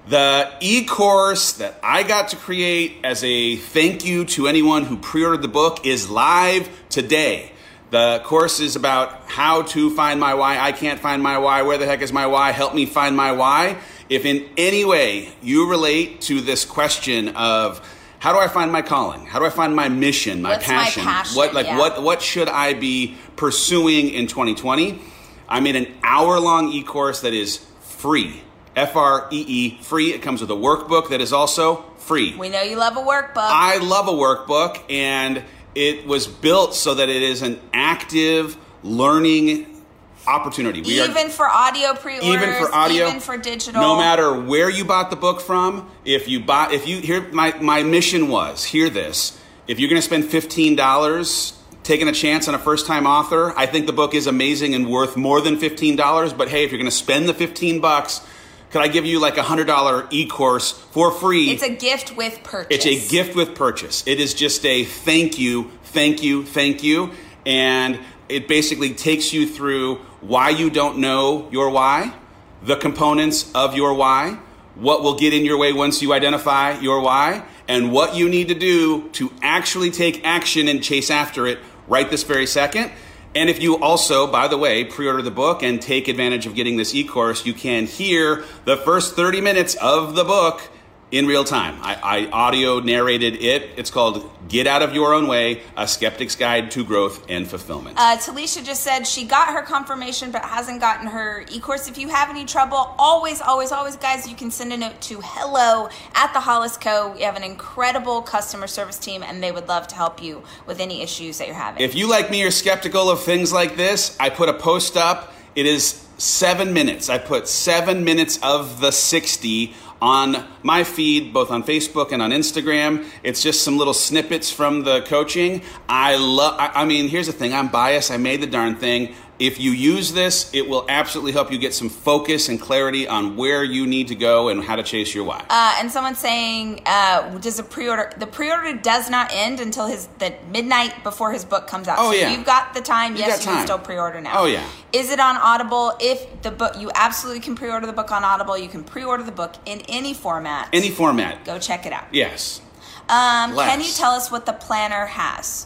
The 0.09 0.51
e 0.59 0.85
course 0.85 1.51
that 1.53 1.79
I 1.83 2.01
got 2.01 2.29
to 2.29 2.35
create 2.35 2.97
as 3.03 3.23
a 3.23 3.57
thank 3.57 4.03
you 4.03 4.25
to 4.25 4.47
anyone 4.47 4.85
who 4.85 4.97
pre 4.97 5.23
ordered 5.23 5.43
the 5.43 5.47
book 5.47 5.85
is 5.85 6.09
live 6.09 6.67
today. 6.89 7.51
The 7.91 8.19
course 8.25 8.59
is 8.59 8.75
about 8.75 9.29
how 9.29 9.61
to 9.61 9.93
find 9.95 10.19
my 10.19 10.33
why. 10.33 10.57
I 10.57 10.71
can't 10.71 10.99
find 10.99 11.21
my 11.21 11.37
why. 11.37 11.61
Where 11.61 11.77
the 11.77 11.85
heck 11.85 12.01
is 12.01 12.11
my 12.11 12.25
why? 12.25 12.49
Help 12.53 12.73
me 12.73 12.87
find 12.87 13.15
my 13.15 13.33
why. 13.33 13.77
If 14.09 14.25
in 14.25 14.49
any 14.57 14.83
way 14.83 15.31
you 15.43 15.69
relate 15.69 16.21
to 16.21 16.41
this 16.41 16.65
question 16.65 17.29
of 17.35 17.79
how 18.17 18.33
do 18.33 18.39
I 18.39 18.47
find 18.47 18.71
my 18.71 18.81
calling? 18.81 19.27
How 19.27 19.37
do 19.37 19.45
I 19.45 19.51
find 19.51 19.75
my 19.75 19.89
mission, 19.89 20.41
my 20.41 20.53
What's 20.53 20.67
my 20.67 20.73
passion? 20.73 21.03
passion? 21.03 21.37
What 21.37 21.53
like 21.53 21.67
Yeah. 21.67 21.77
what 21.77 22.01
what 22.01 22.23
should 22.23 22.49
I 22.49 22.73
be 22.73 23.15
pursuing 23.35 24.09
in 24.09 24.25
2020? 24.25 24.99
I 25.47 25.59
made 25.59 25.75
an 25.75 25.85
hour 26.01 26.39
long 26.39 26.71
e 26.71 26.81
course 26.81 27.21
that 27.21 27.35
is 27.35 27.59
free. 27.81 28.41
F 28.75 28.95
R 28.95 29.27
E 29.31 29.45
E, 29.47 29.77
free. 29.81 30.13
It 30.13 30.21
comes 30.21 30.41
with 30.41 30.51
a 30.51 30.55
workbook 30.55 31.09
that 31.09 31.21
is 31.21 31.33
also 31.33 31.83
free. 31.97 32.35
we 32.37 32.49
know 32.49 32.61
you 32.61 32.75
love 32.77 32.97
a 32.97 33.01
workbook. 33.01 33.35
I 33.37 33.77
love 33.77 34.07
a 34.07 34.11
workbook, 34.11 34.81
and 34.89 35.43
it 35.75 36.07
was 36.07 36.27
built 36.27 36.73
so 36.75 36.95
that 36.95 37.09
it 37.09 37.21
is 37.21 37.41
an 37.41 37.59
active 37.73 38.57
learning 38.83 39.83
opportunity. 40.27 40.81
We 40.81 40.99
are- 41.01 41.05
even 41.09 41.29
for 41.29 41.47
audio 41.47 41.93
pre-orders, 41.95 42.27
even 42.33 42.53
for 42.55 42.73
audio, 42.73 43.07
even 43.07 43.19
for 43.19 43.37
digital. 43.37 43.81
No 43.81 43.97
matter 43.97 44.33
where 44.33 44.69
you 44.69 44.85
bought 44.85 45.09
the 45.09 45.15
book 45.15 45.41
from, 45.41 45.89
if 46.05 46.27
you 46.27 46.39
bought, 46.39 46.73
if 46.73 46.87
you 46.87 46.99
here, 46.99 47.27
my 47.31 47.53
my 47.59 47.83
mission 47.83 48.27
was 48.29 48.63
hear 48.65 48.89
this. 48.89 49.37
If 49.67 49.79
you're 49.79 49.89
going 49.89 50.01
to 50.01 50.05
spend 50.05 50.25
fifteen 50.25 50.75
dollars 50.75 51.53
taking 51.83 52.07
a 52.07 52.11
chance 52.11 52.47
on 52.47 52.53
a 52.55 52.59
first 52.59 52.85
time 52.85 53.05
author, 53.07 53.53
I 53.57 53.65
think 53.65 53.85
the 53.87 53.93
book 53.93 54.13
is 54.13 54.27
amazing 54.27 54.73
and 54.75 54.87
worth 54.89 55.15
more 55.17 55.41
than 55.41 55.57
fifteen 55.57 55.95
dollars. 55.95 56.33
But 56.33 56.49
hey, 56.49 56.63
if 56.63 56.71
you're 56.71 56.79
going 56.79 56.89
to 56.89 56.95
spend 56.95 57.27
the 57.29 57.33
fifteen 57.33 57.79
bucks, 57.79 58.21
could 58.71 58.81
I 58.81 58.87
give 58.87 59.05
you 59.05 59.19
like 59.19 59.37
a 59.37 59.43
hundred 59.43 59.67
dollar 59.67 60.07
e 60.11 60.27
course 60.27 60.71
for 60.71 61.11
free? 61.11 61.49
It's 61.49 61.63
a 61.63 61.75
gift 61.75 62.15
with 62.15 62.43
purchase. 62.43 62.85
It's 62.85 62.85
a 62.85 63.09
gift 63.09 63.35
with 63.35 63.55
purchase. 63.55 64.03
It 64.05 64.19
is 64.19 64.33
just 64.33 64.65
a 64.65 64.83
thank 64.85 65.39
you, 65.39 65.71
thank 65.85 66.21
you, 66.21 66.45
thank 66.45 66.83
you. 66.83 67.11
And 67.45 67.99
it 68.27 68.47
basically 68.47 68.93
takes 68.93 69.33
you 69.33 69.47
through 69.47 69.95
why 70.21 70.49
you 70.49 70.69
don't 70.69 70.99
know 70.99 71.49
your 71.51 71.69
why, 71.69 72.13
the 72.61 72.75
components 72.75 73.51
of 73.55 73.75
your 73.75 73.93
why, 73.93 74.37
what 74.75 75.01
will 75.01 75.17
get 75.17 75.33
in 75.33 75.45
your 75.45 75.57
way 75.57 75.73
once 75.73 76.01
you 76.01 76.13
identify 76.13 76.79
your 76.79 77.01
why, 77.01 77.43
and 77.67 77.91
what 77.91 78.15
you 78.15 78.29
need 78.29 78.49
to 78.49 78.55
do 78.55 79.09
to 79.09 79.31
actually 79.41 79.89
take 79.89 80.23
action 80.23 80.67
and 80.67 80.83
chase 80.83 81.09
after 81.09 81.47
it 81.47 81.59
right 81.87 82.09
this 82.09 82.23
very 82.23 82.45
second. 82.45 82.91
And 83.35 83.49
if 83.49 83.61
you 83.61 83.77
also, 83.77 84.25
by 84.25 84.47
the 84.47 84.57
way, 84.57 84.83
pre 84.83 85.07
order 85.07 85.21
the 85.21 85.31
book 85.31 85.61
and 85.61 85.81
take 85.81 86.07
advantage 86.07 86.47
of 86.47 86.55
getting 86.55 86.77
this 86.77 86.95
e 86.95 87.03
course, 87.03 87.45
you 87.45 87.53
can 87.53 87.85
hear 87.85 88.43
the 88.65 88.75
first 88.75 89.15
30 89.15 89.41
minutes 89.41 89.75
of 89.75 90.15
the 90.15 90.23
book 90.23 90.67
in 91.11 91.25
real 91.25 91.43
time. 91.43 91.77
I, 91.81 91.95
I 91.95 92.29
audio 92.29 92.79
narrated 92.79 93.41
it. 93.41 93.71
It's 93.77 93.89
called 93.89 94.29
Get 94.47 94.67
Out 94.67 94.81
of 94.81 94.93
Your 94.93 95.13
Own 95.13 95.27
Way 95.27 95.61
A 95.75 95.87
Skeptic's 95.87 96.35
Guide 96.35 96.69
to 96.71 96.83
Growth 96.83 97.25
and 97.29 97.47
Fulfillment. 97.47 97.97
Uh, 97.97 98.17
Talisha 98.17 98.63
just 98.63 98.83
said 98.83 99.07
she 99.07 99.25
got 99.25 99.53
her 99.53 99.63
confirmation 99.63 100.31
but 100.31 100.43
hasn't 100.43 100.79
gotten 100.79 101.07
her 101.07 101.45
e-course. 101.51 101.87
If 101.87 101.97
you 101.97 102.09
have 102.09 102.29
any 102.29 102.45
trouble, 102.45 102.93
always, 102.97 103.41
always, 103.41 103.71
always, 103.71 103.95
guys, 103.95 104.27
you 104.27 104.35
can 104.35 104.51
send 104.51 104.71
a 104.71 104.77
note 104.77 105.01
to 105.01 105.19
hello 105.23 105.89
at 106.13 106.31
the 106.33 106.39
Hollis 106.39 106.77
Co. 106.77 107.11
We 107.13 107.21
have 107.21 107.35
an 107.35 107.43
incredible 107.43 108.21
customer 108.21 108.67
service 108.67 108.99
team 108.99 109.23
and 109.23 109.41
they 109.41 109.51
would 109.51 109.67
love 109.67 109.87
to 109.87 109.95
help 109.95 110.21
you 110.21 110.43
with 110.67 110.79
any 110.79 111.01
issues 111.01 111.39
that 111.39 111.47
you're 111.47 111.55
having. 111.55 111.81
If 111.81 111.95
you, 111.95 112.07
like 112.07 112.29
me, 112.29 112.43
are 112.43 112.51
skeptical 112.51 113.09
of 113.09 113.21
things 113.21 113.51
like 113.51 113.75
this, 113.75 114.15
I 114.19 114.29
put 114.29 114.49
a 114.49 114.53
post 114.53 114.95
up. 114.95 115.33
It 115.55 115.65
is 115.65 116.05
seven 116.19 116.73
minutes. 116.73 117.09
I 117.09 117.17
put 117.17 117.47
seven 117.47 118.03
minutes 118.03 118.37
of 118.43 118.81
the 118.81 118.91
60 118.91 119.73
on 120.01 120.45
my 120.63 120.83
feed, 120.83 121.33
both 121.33 121.51
on 121.51 121.63
Facebook 121.63 122.11
and 122.11 122.21
on 122.21 122.31
Instagram. 122.31 123.07
It's 123.23 123.41
just 123.41 123.63
some 123.63 123.77
little 123.77 123.93
snippets 123.93 124.51
from 124.51 124.83
the 124.83 125.01
coaching. 125.01 125.61
I 125.87 126.15
love, 126.15 126.55
I, 126.59 126.81
I 126.81 126.85
mean, 126.85 127.07
here's 127.07 127.27
the 127.27 127.33
thing 127.33 127.53
I'm 127.53 127.67
biased. 127.67 128.11
I 128.11 128.17
made 128.17 128.41
the 128.41 128.47
darn 128.47 128.75
thing. 128.75 129.15
If 129.39 129.59
you 129.59 129.71
use 129.71 130.11
this, 130.11 130.53
it 130.53 130.67
will 130.67 130.85
absolutely 130.89 131.31
help 131.31 131.49
you 131.49 131.57
get 131.57 131.73
some 131.73 131.87
focus 131.87 132.49
and 132.49 132.59
clarity 132.59 133.07
on 133.07 133.37
where 133.37 133.63
you 133.63 133.87
need 133.87 134.09
to 134.09 134.15
go 134.15 134.49
and 134.49 134.61
how 134.61 134.75
to 134.75 134.83
chase 134.83 135.15
your 135.15 135.23
why. 135.23 135.45
Uh, 135.49 135.77
and 135.79 135.89
someone 135.89 136.15
saying, 136.15 136.81
uh, 136.85 137.37
does 137.39 137.57
a 137.57 137.63
pre-order? 137.63 138.11
The 138.17 138.27
pre-order 138.27 138.73
does 138.77 139.09
not 139.09 139.31
end 139.33 139.61
until 139.61 139.87
his 139.87 140.07
the 140.19 140.35
midnight 140.51 141.03
before 141.03 141.31
his 141.31 141.45
book 141.45 141.67
comes 141.67 141.87
out. 141.87 141.97
Oh, 141.99 142.11
so 142.11 142.17
yeah. 142.17 142.31
you've 142.31 142.45
got 142.45 142.73
the 142.73 142.81
time. 142.81 143.15
You 143.15 143.19
yes, 143.19 143.45
you 143.45 143.51
can 143.51 143.65
still 143.65 143.79
pre-order 143.79 144.19
now. 144.19 144.41
Oh, 144.41 144.45
yeah. 144.45 144.67
Is 144.91 145.09
it 145.09 145.19
on 145.19 145.37
Audible? 145.37 145.93
If 146.01 146.41
the 146.41 146.51
book, 146.51 146.75
you 146.77 146.91
absolutely 146.93 147.39
can 147.39 147.55
pre-order 147.55 147.85
the 147.85 147.93
book 147.93 148.11
on 148.11 148.25
Audible. 148.25 148.57
You 148.57 148.67
can 148.67 148.83
pre-order 148.83 149.23
the 149.23 149.31
book 149.31 149.55
in 149.65 149.81
any 149.87 150.13
format. 150.13 150.67
Any 150.73 150.89
format. 150.89 151.45
Go 151.45 151.59
check 151.59 151.85
it 151.85 151.93
out. 151.93 152.13
Yes. 152.13 152.61
Um, 153.07 153.55
can 153.55 153.81
you 153.81 153.91
tell 153.91 154.11
us 154.11 154.29
what 154.29 154.45
the 154.45 154.53
planner 154.53 155.07
has? 155.07 155.65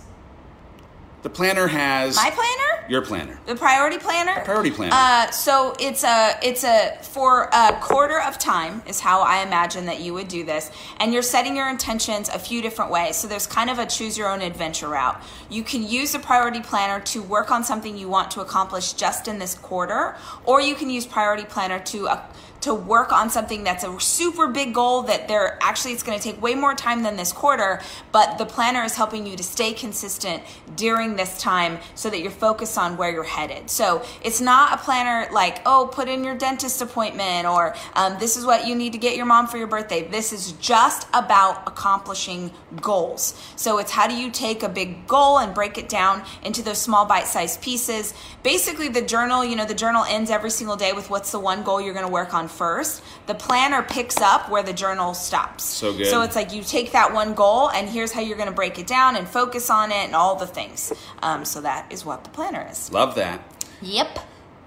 The 1.24 1.30
planner 1.30 1.68
has 1.68 2.18
My 2.18 2.30
planner? 2.30 2.86
your 2.90 3.02
planner. 3.02 3.40
The 3.46 3.56
priority 3.56 3.98
planner? 3.98 4.42
priority 4.44 4.72
planner. 4.72 4.94
Uh, 4.94 5.32
so 5.32 5.74
it's 5.80 6.04
a 6.04 6.38
it's 6.44 6.66
a 6.66 6.98
for 7.02 7.50
a 7.54 7.80
quarter 7.82 8.20
of 8.20 8.38
time 8.38 8.84
is 8.86 9.00
how 9.00 9.22
I 9.22 9.42
imagine 9.42 9.86
that 9.86 10.02
you 10.02 10.14
would 10.14 10.28
do 10.28 10.44
this, 10.44 10.70
and 11.00 11.14
you're 11.14 11.22
setting 11.22 11.56
your 11.56 11.70
intentions 11.70 12.28
a 12.28 12.38
few 12.38 12.62
different 12.62 12.92
ways. 12.92 13.16
So 13.16 13.30
there's 13.30 13.48
kind 13.48 13.70
of 13.70 13.80
a 13.80 13.86
choose 13.86 14.18
your 14.18 14.28
own 14.30 14.42
adventure 14.42 14.90
route. 14.90 15.22
You 15.50 15.64
can 15.64 15.88
use 15.88 16.12
the 16.12 16.20
priority 16.20 16.60
planner 16.60 17.00
to 17.06 17.24
work 17.24 17.52
on 17.52 17.64
something 17.64 17.98
you 17.98 18.10
want 18.10 18.30
to 18.32 18.42
accomplish 18.42 18.92
just 18.92 19.30
in 19.30 19.40
this 19.40 19.56
quarter, 19.56 20.18
or 20.44 20.60
you 20.60 20.76
can 20.76 20.90
use 20.90 21.06
priority 21.08 21.46
planner 21.46 21.80
to. 21.80 22.10
Uh, 22.10 22.22
to 22.64 22.74
work 22.74 23.12
on 23.12 23.30
something 23.30 23.64
that's 23.64 23.84
a 23.84 24.00
super 24.00 24.48
big 24.48 24.74
goal 24.74 25.04
that 25.04 25.28
they're 25.28 25.58
actually 25.62 25.94
it's 25.94 26.04
going 26.04 26.18
to 26.18 26.24
take 26.24 26.42
way 26.42 26.56
more 26.56 26.74
time 26.74 27.04
than 27.04 27.16
this 27.16 27.32
quarter 27.32 27.82
but 28.12 28.38
the 28.38 28.46
planner 28.46 28.84
is 28.84 28.96
helping 28.96 29.26
you 29.26 29.36
to 29.36 29.44
stay 29.44 29.74
consistent 29.74 30.44
during 30.76 31.16
this 31.16 31.40
time 31.40 31.78
so 31.96 32.10
that 32.10 32.22
you're 32.22 32.32
focused 32.32 32.78
on 32.78 32.98
where 32.98 33.12
you're 33.12 33.24
headed. 33.24 33.70
So 33.70 34.04
it's 34.24 34.42
not 34.42 34.74
a 34.74 34.78
planner 34.78 35.32
like 35.32 35.62
oh 35.66 35.90
put 35.92 36.08
in 36.08 36.24
your 36.24 36.36
dentist 36.36 36.82
appointment 36.82 37.46
or 37.46 37.76
um, 37.96 38.18
this 38.20 38.38
is 38.38 38.46
what 38.46 38.68
you 38.68 38.76
need 38.76 38.94
to 38.94 38.98
get 38.98 39.16
your 39.16 39.26
mom 39.26 39.48
for 39.48 39.58
your 39.58 39.68
birthday. 39.68 40.08
This 40.08 40.34
is 40.34 40.54
just 40.54 41.08
about 41.14 41.68
accomplishing 41.68 42.52
goals. 42.82 43.40
So 43.56 43.78
it's 43.78 43.92
how 43.92 44.08
do 44.08 44.16
you 44.16 44.32
take 44.32 44.64
a 44.64 44.70
big 44.70 45.08
goal 45.08 45.40
and 45.40 45.54
break 45.54 45.78
it 45.78 45.90
down 45.90 46.24
into 46.44 46.62
those 46.62 46.80
small 46.82 47.06
bite-sized 47.06 47.62
pieces 47.62 48.14
basically 48.44 48.90
the 48.90 49.02
journal 49.02 49.44
you 49.44 49.56
know 49.56 49.66
the 49.66 49.74
journal 49.74 50.04
ends 50.08 50.30
every 50.30 50.52
single 50.52 50.76
day 50.76 50.94
with 50.94 51.10
what's 51.10 51.32
the 51.32 51.40
one 51.40 51.64
goal 51.64 51.82
you're 51.82 51.94
going 51.94 52.06
to 52.06 52.12
work 52.12 52.34
on 52.34 52.48
first. 52.48 53.02
The 53.26 53.36
planner 53.36 53.82
picks 53.82 54.18
up 54.18 54.50
where 54.50 54.64
the 54.64 54.74
journal 54.74 55.14
stops. 55.14 55.64
So 55.64 55.94
good. 55.94 56.08
So 56.08 56.22
it's 56.22 56.36
like 56.36 56.54
you 56.54 56.64
take 56.64 56.92
that 56.92 57.14
one 57.14 57.34
goal, 57.34 57.70
and 57.72 57.90
here's 57.90 58.12
how 58.12 58.22
you're 58.22 58.38
going 58.38 58.50
to 58.50 58.56
break 58.56 58.78
it 58.80 58.88
down 58.88 59.16
and 59.16 59.28
focus 59.28 59.70
on 59.70 59.92
it 59.92 60.06
and 60.06 60.16
all 60.16 60.36
the 60.36 60.48
things. 60.48 60.94
Um, 61.22 61.46
so 61.46 61.62
that 61.62 61.92
is 61.92 62.06
what 62.06 62.24
the 62.24 62.30
planner 62.30 62.68
is. 62.70 62.92
Love 62.92 63.16
that. 63.16 63.42
Yep. 63.82 64.20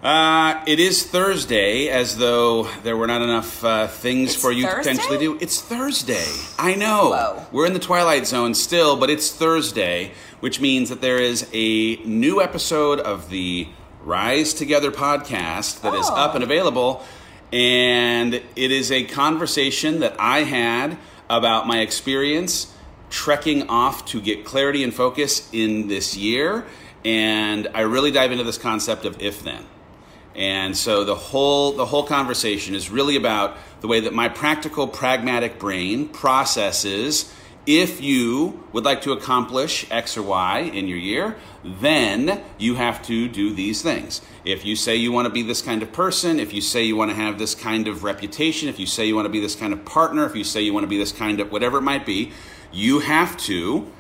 Uh, 0.02 0.62
it 0.66 0.78
is 0.78 1.04
Thursday, 1.04 1.88
as 1.88 2.18
though 2.18 2.68
there 2.82 2.96
were 2.96 3.06
not 3.06 3.22
enough 3.22 3.64
uh, 3.64 3.88
things 3.88 4.34
It's 4.34 4.40
for 4.40 4.52
you 4.52 4.66
to 4.66 4.74
potentially 4.74 5.18
do. 5.18 5.38
It's 5.40 5.60
Thursday. 5.60 6.26
I 6.58 6.74
know. 6.74 7.10
Whoa. 7.10 7.46
We're 7.50 7.66
in 7.66 7.72
the 7.72 7.80
twilight 7.80 8.26
zone 8.26 8.54
still, 8.54 8.96
but 8.96 9.10
it's 9.10 9.32
Thursday, 9.32 10.12
which 10.40 10.60
means 10.60 10.88
that 10.88 11.00
there 11.00 11.18
is 11.18 11.48
a 11.52 11.96
new 12.04 12.40
episode 12.42 13.00
of 13.00 13.30
the 13.30 13.68
Rise 14.04 14.54
Together 14.54 14.90
podcast 14.90 15.80
that 15.82 15.94
is 15.94 16.08
Oh. 16.08 16.14
up 16.14 16.34
and 16.34 16.44
available. 16.44 17.04
And 17.52 18.34
it 18.34 18.70
is 18.70 18.90
a 18.92 19.04
conversation 19.04 20.00
that 20.00 20.14
I 20.18 20.40
had 20.44 20.98
about 21.28 21.66
my 21.66 21.78
experience 21.80 22.68
trekking 23.10 23.68
off 23.68 24.04
to 24.06 24.20
get 24.20 24.44
clarity 24.44 24.82
and 24.84 24.92
focus 24.92 25.48
in 25.52 25.88
this 25.88 26.16
year. 26.16 26.66
And 27.04 27.68
I 27.74 27.82
really 27.82 28.10
dive 28.10 28.32
into 28.32 28.44
this 28.44 28.58
concept 28.58 29.04
of 29.04 29.20
if 29.22 29.42
then. 29.44 29.64
And 30.34 30.76
so 30.76 31.04
the 31.04 31.14
whole 31.14 31.72
the 31.72 31.86
whole 31.86 32.02
conversation 32.04 32.74
is 32.74 32.90
really 32.90 33.16
about 33.16 33.56
the 33.80 33.88
way 33.88 34.00
that 34.00 34.12
my 34.12 34.28
practical 34.28 34.86
pragmatic 34.86 35.58
brain 35.58 36.08
processes 36.08 37.32
if 37.66 38.00
you 38.00 38.64
would 38.72 38.84
like 38.84 39.02
to 39.02 39.12
accomplish 39.12 39.86
X 39.90 40.16
or 40.16 40.22
Y 40.22 40.60
in 40.60 40.86
your 40.86 40.98
year, 40.98 41.36
then 41.64 42.40
you 42.58 42.76
have 42.76 43.02
to 43.02 43.28
do 43.28 43.52
these 43.52 43.82
things. 43.82 44.22
If 44.44 44.64
you 44.64 44.76
say 44.76 44.94
you 44.94 45.10
want 45.10 45.26
to 45.26 45.32
be 45.32 45.42
this 45.42 45.62
kind 45.62 45.82
of 45.82 45.92
person, 45.92 46.38
if 46.38 46.52
you 46.52 46.60
say 46.60 46.84
you 46.84 46.96
want 46.96 47.10
to 47.10 47.16
have 47.16 47.38
this 47.38 47.56
kind 47.56 47.88
of 47.88 48.04
reputation, 48.04 48.68
if 48.68 48.78
you 48.78 48.86
say 48.86 49.06
you 49.06 49.16
want 49.16 49.26
to 49.26 49.32
be 49.32 49.40
this 49.40 49.56
kind 49.56 49.72
of 49.72 49.84
partner, 49.84 50.24
if 50.24 50.36
you 50.36 50.44
say 50.44 50.60
you 50.60 50.72
want 50.72 50.84
to 50.84 50.88
be 50.88 50.98
this 50.98 51.10
kind 51.12 51.40
of 51.40 51.50
whatever 51.50 51.78
it 51.78 51.82
might 51.82 52.06
be, 52.06 52.32
you 52.72 53.00
have 53.00 53.36
to 53.38 53.90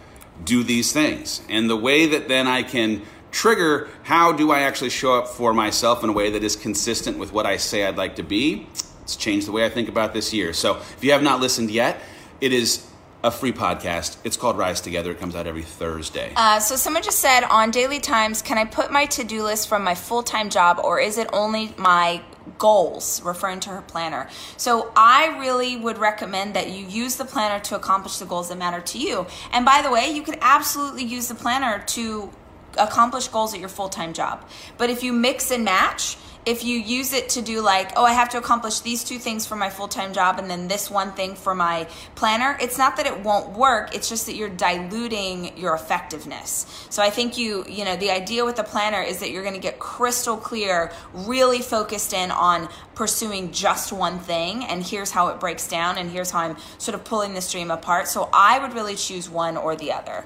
do 0.44 0.62
these 0.62 0.92
things. 0.92 1.42
And 1.48 1.68
the 1.68 1.76
way 1.76 2.06
that 2.06 2.28
then 2.28 2.46
I 2.46 2.62
can 2.62 3.02
trigger 3.32 3.88
how 4.04 4.32
do 4.32 4.52
I 4.52 4.60
actually 4.60 4.90
show 4.90 5.18
up 5.18 5.28
for 5.28 5.52
myself 5.52 6.04
in 6.04 6.10
a 6.10 6.12
way 6.12 6.30
that 6.30 6.44
is 6.44 6.54
consistent 6.54 7.18
with 7.18 7.32
what 7.32 7.46
I 7.46 7.56
say 7.56 7.84
I'd 7.84 7.96
like 7.96 8.16
to 8.16 8.22
be, 8.22 8.66
it's 9.02 9.16
changed 9.16 9.46
the 9.46 9.52
way 9.52 9.64
I 9.64 9.68
think 9.68 9.88
about 9.88 10.14
this 10.14 10.32
year. 10.32 10.52
So 10.52 10.76
if 10.76 11.02
you 11.02 11.12
have 11.12 11.22
not 11.22 11.40
listened 11.40 11.70
yet, 11.70 12.00
it 12.40 12.52
is 12.52 12.86
a 13.26 13.30
free 13.32 13.52
podcast. 13.52 14.18
It's 14.22 14.36
called 14.36 14.56
Rise 14.56 14.80
Together. 14.80 15.10
It 15.10 15.18
comes 15.18 15.34
out 15.34 15.48
every 15.48 15.64
Thursday. 15.64 16.32
Uh, 16.36 16.60
so 16.60 16.76
someone 16.76 17.02
just 17.02 17.18
said 17.18 17.42
on 17.42 17.72
Daily 17.72 17.98
Times, 17.98 18.40
can 18.40 18.56
I 18.56 18.64
put 18.64 18.92
my 18.92 19.04
to-do 19.06 19.42
list 19.42 19.68
from 19.68 19.82
my 19.82 19.96
full-time 19.96 20.48
job 20.48 20.78
or 20.82 21.00
is 21.00 21.18
it 21.18 21.28
only 21.32 21.74
my 21.76 22.22
goals 22.58 23.20
referring 23.22 23.58
to 23.58 23.68
her 23.70 23.82
planner 23.82 24.28
so 24.56 24.92
i 24.94 25.36
really 25.40 25.76
would 25.76 25.98
recommend 25.98 26.54
that 26.54 26.70
you 26.70 26.86
use 26.86 27.16
the 27.16 27.24
planner 27.24 27.58
to 27.58 27.74
accomplish 27.74 28.18
the 28.18 28.24
goals 28.24 28.48
that 28.48 28.56
matter 28.56 28.80
to 28.80 28.98
you 28.98 29.26
and 29.50 29.64
by 29.64 29.82
the 29.82 29.90
way 29.90 30.08
you 30.08 30.22
could 30.22 30.38
absolutely 30.40 31.02
use 31.02 31.26
the 31.26 31.34
planner 31.34 31.82
to 31.86 32.30
accomplish 32.78 33.26
goals 33.26 33.52
at 33.52 33.58
your 33.58 33.68
full-time 33.68 34.12
job 34.12 34.48
but 34.78 34.88
if 34.88 35.02
you 35.02 35.12
mix 35.12 35.50
and 35.50 35.64
match 35.64 36.16
if 36.46 36.64
you 36.64 36.78
use 36.78 37.12
it 37.12 37.28
to 37.28 37.42
do 37.42 37.60
like 37.60 37.90
oh 37.96 38.04
i 38.04 38.12
have 38.12 38.28
to 38.28 38.38
accomplish 38.38 38.80
these 38.80 39.02
two 39.02 39.18
things 39.18 39.44
for 39.44 39.56
my 39.56 39.68
full-time 39.68 40.12
job 40.12 40.38
and 40.38 40.48
then 40.48 40.68
this 40.68 40.88
one 40.90 41.10
thing 41.12 41.34
for 41.34 41.54
my 41.54 41.84
planner 42.14 42.56
it's 42.60 42.78
not 42.78 42.96
that 42.96 43.04
it 43.06 43.20
won't 43.24 43.50
work 43.50 43.94
it's 43.94 44.08
just 44.08 44.26
that 44.26 44.36
you're 44.36 44.48
diluting 44.48 45.56
your 45.58 45.74
effectiveness. 45.74 46.66
So 46.88 47.02
i 47.02 47.10
think 47.10 47.36
you 47.36 47.64
you 47.68 47.84
know 47.84 47.96
the 47.96 48.10
idea 48.10 48.44
with 48.44 48.56
the 48.56 48.62
planner 48.64 49.02
is 49.02 49.18
that 49.18 49.30
you're 49.30 49.42
going 49.42 49.54
to 49.54 49.60
get 49.60 49.78
crystal 49.78 50.36
clear 50.36 50.92
really 51.12 51.60
focused 51.60 52.12
in 52.12 52.30
on 52.30 52.68
pursuing 52.94 53.50
just 53.52 53.92
one 53.92 54.18
thing 54.20 54.64
and 54.64 54.82
here's 54.84 55.10
how 55.10 55.28
it 55.28 55.40
breaks 55.40 55.66
down 55.68 55.98
and 55.98 56.10
here's 56.10 56.30
how 56.30 56.38
i'm 56.40 56.56
sort 56.78 56.94
of 56.94 57.04
pulling 57.04 57.34
the 57.34 57.40
stream 57.40 57.70
apart. 57.70 58.06
So 58.08 58.28
i 58.32 58.58
would 58.58 58.72
really 58.72 58.94
choose 58.94 59.28
one 59.28 59.56
or 59.56 59.74
the 59.74 59.92
other. 59.92 60.24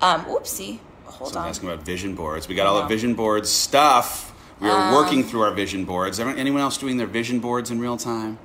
Um 0.00 0.24
oopsie. 0.24 0.80
Hold 1.04 1.32
So 1.32 1.38
I'm 1.38 1.44
on. 1.44 1.50
asking 1.50 1.68
about 1.70 1.84
vision 1.84 2.14
boards. 2.14 2.48
We 2.48 2.54
got 2.56 2.66
all 2.66 2.82
the 2.82 2.88
vision 2.88 3.14
board 3.14 3.46
stuff. 3.46 4.31
We 4.62 4.70
are 4.70 4.94
working 4.94 5.24
through 5.24 5.42
our 5.42 5.50
vision 5.50 5.84
boards. 5.84 6.20
Anyone 6.20 6.62
else 6.62 6.78
doing 6.78 6.96
their 6.96 7.08
vision 7.08 7.40
boards 7.40 7.72
in 7.72 7.80
real 7.80 7.96
time? 7.96 8.38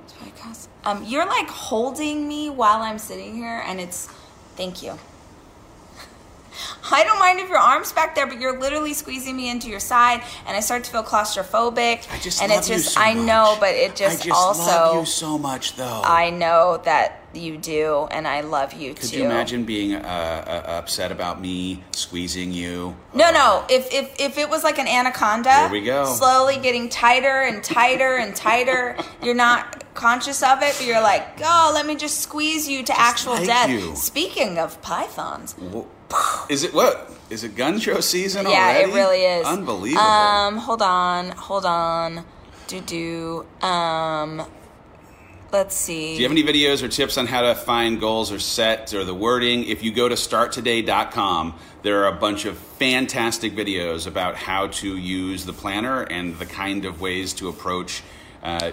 Um, 0.84 1.04
you're 1.04 1.26
like 1.26 1.48
holding 1.48 2.26
me 2.26 2.50
while 2.50 2.82
I'm 2.82 2.98
sitting 2.98 3.36
here, 3.36 3.62
and 3.66 3.80
it's 3.80 4.08
thank 4.56 4.82
you. 4.82 4.98
I 6.90 7.04
don't 7.04 7.18
mind 7.18 7.40
if 7.40 7.48
your 7.48 7.58
arms 7.58 7.92
back 7.92 8.14
there, 8.14 8.26
but 8.26 8.40
you're 8.40 8.58
literally 8.58 8.94
squeezing 8.94 9.36
me 9.36 9.50
into 9.50 9.68
your 9.68 9.80
side, 9.80 10.22
and 10.46 10.56
I 10.56 10.60
start 10.60 10.84
to 10.84 10.90
feel 10.90 11.02
claustrophobic. 11.02 12.10
I 12.12 12.18
just 12.20 12.42
and 12.42 12.50
it's 12.52 12.68
just 12.68 12.94
so 12.94 13.00
I 13.00 13.14
much. 13.14 13.26
know, 13.26 13.56
but 13.60 13.74
it 13.74 13.96
just, 13.96 14.20
I 14.22 14.24
just 14.24 14.36
also 14.40 14.62
love 14.62 14.96
you 14.96 15.04
so 15.06 15.38
much, 15.38 15.76
though. 15.76 16.02
I 16.04 16.30
know 16.30 16.80
that 16.84 17.20
you 17.34 17.58
do, 17.58 18.08
and 18.10 18.26
I 18.26 18.40
love 18.40 18.72
you 18.72 18.94
Could 18.94 19.02
too. 19.02 19.08
Could 19.10 19.18
you 19.18 19.24
imagine 19.26 19.64
being 19.64 19.94
uh, 19.94 19.98
uh, 19.98 20.70
upset 20.78 21.12
about 21.12 21.40
me 21.40 21.84
squeezing 21.92 22.52
you? 22.52 22.96
No, 23.12 23.30
no. 23.30 23.64
If 23.68 23.92
if 23.92 24.18
if 24.18 24.38
it 24.38 24.48
was 24.48 24.64
like 24.64 24.78
an 24.78 24.86
anaconda, 24.88 25.54
Here 25.62 25.70
we 25.70 25.82
go. 25.82 26.06
slowly 26.06 26.56
getting 26.58 26.88
tighter 26.88 27.42
and 27.42 27.62
tighter 27.62 28.16
and 28.16 28.34
tighter. 28.34 28.96
You're 29.22 29.34
not 29.34 29.84
conscious 29.94 30.42
of 30.42 30.62
it, 30.62 30.74
but 30.78 30.86
you're 30.86 31.02
like, 31.02 31.26
oh, 31.44 31.70
let 31.74 31.84
me 31.84 31.96
just 31.96 32.20
squeeze 32.20 32.66
you 32.68 32.82
to 32.84 32.98
actual 32.98 33.34
like 33.34 33.46
death. 33.46 33.68
you. 33.68 33.94
Speaking 33.96 34.58
of 34.58 34.80
pythons, 34.80 35.52
Wh- 35.54 35.84
Is 36.48 36.62
it 36.62 36.72
what? 36.72 37.10
Is 37.30 37.44
it 37.44 37.56
gun 37.56 37.78
show 37.78 38.00
season 38.00 38.46
yeah, 38.46 38.50
already? 38.50 38.90
it 38.90 38.94
really 38.94 39.22
is 39.22 39.46
Unbelievable. 39.46 40.02
Um, 40.02 40.56
hold 40.56 40.80
on, 40.80 41.30
hold 41.32 41.66
on. 41.66 42.24
Do 42.66 42.80
do. 42.80 43.66
Um, 43.66 44.46
let's 45.52 45.74
see. 45.74 46.14
Do 46.16 46.22
you 46.22 46.28
have 46.28 46.32
any 46.32 46.42
videos 46.42 46.82
or 46.82 46.88
tips 46.88 47.18
on 47.18 47.26
how 47.26 47.42
to 47.42 47.54
find 47.54 48.00
goals 48.00 48.32
or 48.32 48.38
set 48.38 48.94
or 48.94 49.04
the 49.04 49.14
wording? 49.14 49.64
If 49.64 49.82
you 49.82 49.92
go 49.92 50.08
to 50.08 50.14
starttoday.com, 50.14 51.58
there 51.82 52.02
are 52.04 52.08
a 52.08 52.18
bunch 52.18 52.44
of 52.46 52.56
fantastic 52.56 53.54
videos 53.54 54.06
about 54.06 54.36
how 54.36 54.68
to 54.68 54.96
use 54.96 55.44
the 55.44 55.52
planner 55.52 56.02
and 56.02 56.38
the 56.38 56.46
kind 56.46 56.84
of 56.84 57.00
ways 57.00 57.34
to 57.34 57.48
approach 57.48 58.02
uh, 58.42 58.70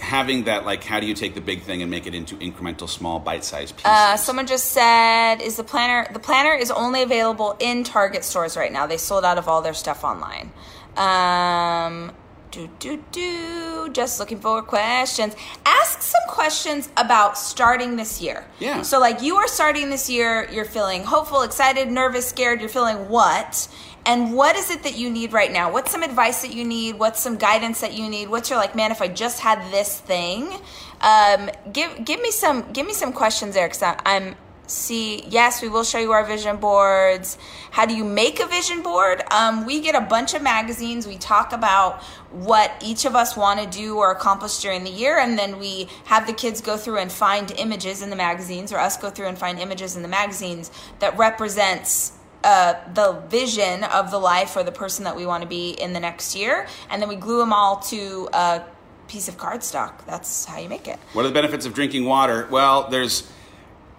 having 0.00 0.44
that, 0.44 0.64
like, 0.64 0.84
how 0.84 1.00
do 1.00 1.06
you 1.06 1.14
take 1.14 1.34
the 1.34 1.40
big 1.40 1.62
thing 1.62 1.82
and 1.82 1.90
make 1.90 2.06
it 2.06 2.14
into 2.14 2.36
incremental, 2.36 2.88
small, 2.88 3.18
bite-sized 3.18 3.76
pieces? 3.76 3.90
Uh, 3.90 4.16
someone 4.16 4.46
just 4.46 4.68
said, 4.72 5.42
"Is 5.42 5.56
the 5.56 5.64
planner? 5.64 6.10
The 6.12 6.18
planner 6.18 6.54
is 6.54 6.70
only 6.70 7.02
available 7.02 7.56
in 7.58 7.84
Target 7.84 8.24
stores 8.24 8.56
right 8.56 8.72
now. 8.72 8.86
They 8.86 8.96
sold 8.96 9.24
out 9.24 9.38
of 9.38 9.48
all 9.48 9.62
their 9.62 9.74
stuff 9.74 10.02
online." 10.02 10.52
Um, 10.96 12.12
do 12.50 12.68
do 12.78 13.02
do. 13.12 13.88
Just 13.92 14.20
looking 14.20 14.38
for 14.38 14.62
questions. 14.62 15.34
Ask 15.64 16.02
some 16.02 16.20
questions 16.28 16.90
about 16.96 17.36
starting 17.36 17.96
this 17.96 18.20
year. 18.20 18.44
Yeah. 18.60 18.82
So, 18.82 19.00
like, 19.00 19.22
you 19.22 19.36
are 19.36 19.48
starting 19.48 19.90
this 19.90 20.08
year. 20.08 20.48
You're 20.50 20.64
feeling 20.66 21.04
hopeful, 21.04 21.42
excited, 21.42 21.90
nervous, 21.90 22.28
scared. 22.28 22.60
You're 22.60 22.68
feeling 22.68 23.08
what? 23.08 23.68
And 24.04 24.34
what 24.34 24.56
is 24.56 24.70
it 24.70 24.82
that 24.82 24.98
you 24.98 25.10
need 25.10 25.32
right 25.32 25.52
now? 25.52 25.72
What's 25.72 25.92
some 25.92 26.02
advice 26.02 26.42
that 26.42 26.52
you 26.52 26.64
need? 26.64 26.98
What's 26.98 27.20
some 27.20 27.36
guidance 27.36 27.80
that 27.80 27.94
you 27.94 28.08
need? 28.08 28.28
What's 28.28 28.50
your 28.50 28.58
like, 28.58 28.74
man? 28.74 28.90
If 28.90 29.00
I 29.00 29.08
just 29.08 29.40
had 29.40 29.70
this 29.70 30.00
thing, 30.00 30.52
um, 31.00 31.50
give 31.72 32.04
give 32.04 32.20
me 32.20 32.30
some 32.30 32.72
give 32.72 32.86
me 32.86 32.94
some 32.94 33.12
questions 33.12 33.54
there 33.54 33.68
because 33.68 33.82
I'm 34.04 34.36
see 34.66 35.24
yes 35.28 35.60
we 35.60 35.68
will 35.68 35.84
show 35.84 35.98
you 35.98 36.12
our 36.12 36.24
vision 36.24 36.56
boards 36.56 37.36
how 37.72 37.84
do 37.84 37.94
you 37.94 38.04
make 38.04 38.40
a 38.40 38.46
vision 38.46 38.80
board 38.80 39.22
um, 39.30 39.66
we 39.66 39.80
get 39.80 39.94
a 39.94 40.00
bunch 40.00 40.34
of 40.34 40.40
magazines 40.40 41.06
we 41.06 41.18
talk 41.18 41.52
about 41.52 42.02
what 42.30 42.72
each 42.82 43.04
of 43.04 43.14
us 43.14 43.36
want 43.36 43.60
to 43.60 43.66
do 43.78 43.98
or 43.98 44.12
accomplish 44.12 44.58
during 44.60 44.82
the 44.84 44.90
year 44.90 45.18
and 45.18 45.38
then 45.38 45.58
we 45.58 45.88
have 46.04 46.26
the 46.26 46.32
kids 46.32 46.60
go 46.60 46.76
through 46.76 46.96
and 46.96 47.12
find 47.12 47.50
images 47.58 48.02
in 48.02 48.08
the 48.08 48.16
magazines 48.16 48.72
or 48.72 48.78
us 48.78 48.96
go 48.96 49.10
through 49.10 49.26
and 49.26 49.36
find 49.36 49.58
images 49.58 49.96
in 49.96 50.02
the 50.02 50.08
magazines 50.08 50.70
that 51.00 51.16
represents 51.18 52.12
uh, 52.44 52.74
the 52.94 53.22
vision 53.28 53.84
of 53.84 54.10
the 54.10 54.18
life 54.18 54.56
or 54.56 54.62
the 54.62 54.72
person 54.72 55.04
that 55.04 55.16
we 55.16 55.26
want 55.26 55.42
to 55.42 55.48
be 55.48 55.70
in 55.70 55.92
the 55.92 56.00
next 56.00 56.34
year, 56.34 56.66
and 56.90 57.00
then 57.00 57.08
we 57.08 57.16
glue 57.16 57.38
them 57.38 57.52
all 57.52 57.76
to 57.80 58.28
a 58.32 58.62
piece 59.08 59.28
of 59.28 59.36
cardstock. 59.36 60.04
That's 60.06 60.44
how 60.44 60.58
you 60.58 60.68
make 60.68 60.88
it. 60.88 60.98
What 61.12 61.24
are 61.24 61.28
the 61.28 61.34
benefits 61.34 61.66
of 61.66 61.74
drinking 61.74 62.04
water? 62.06 62.48
Well, 62.50 62.88
there's 62.88 63.30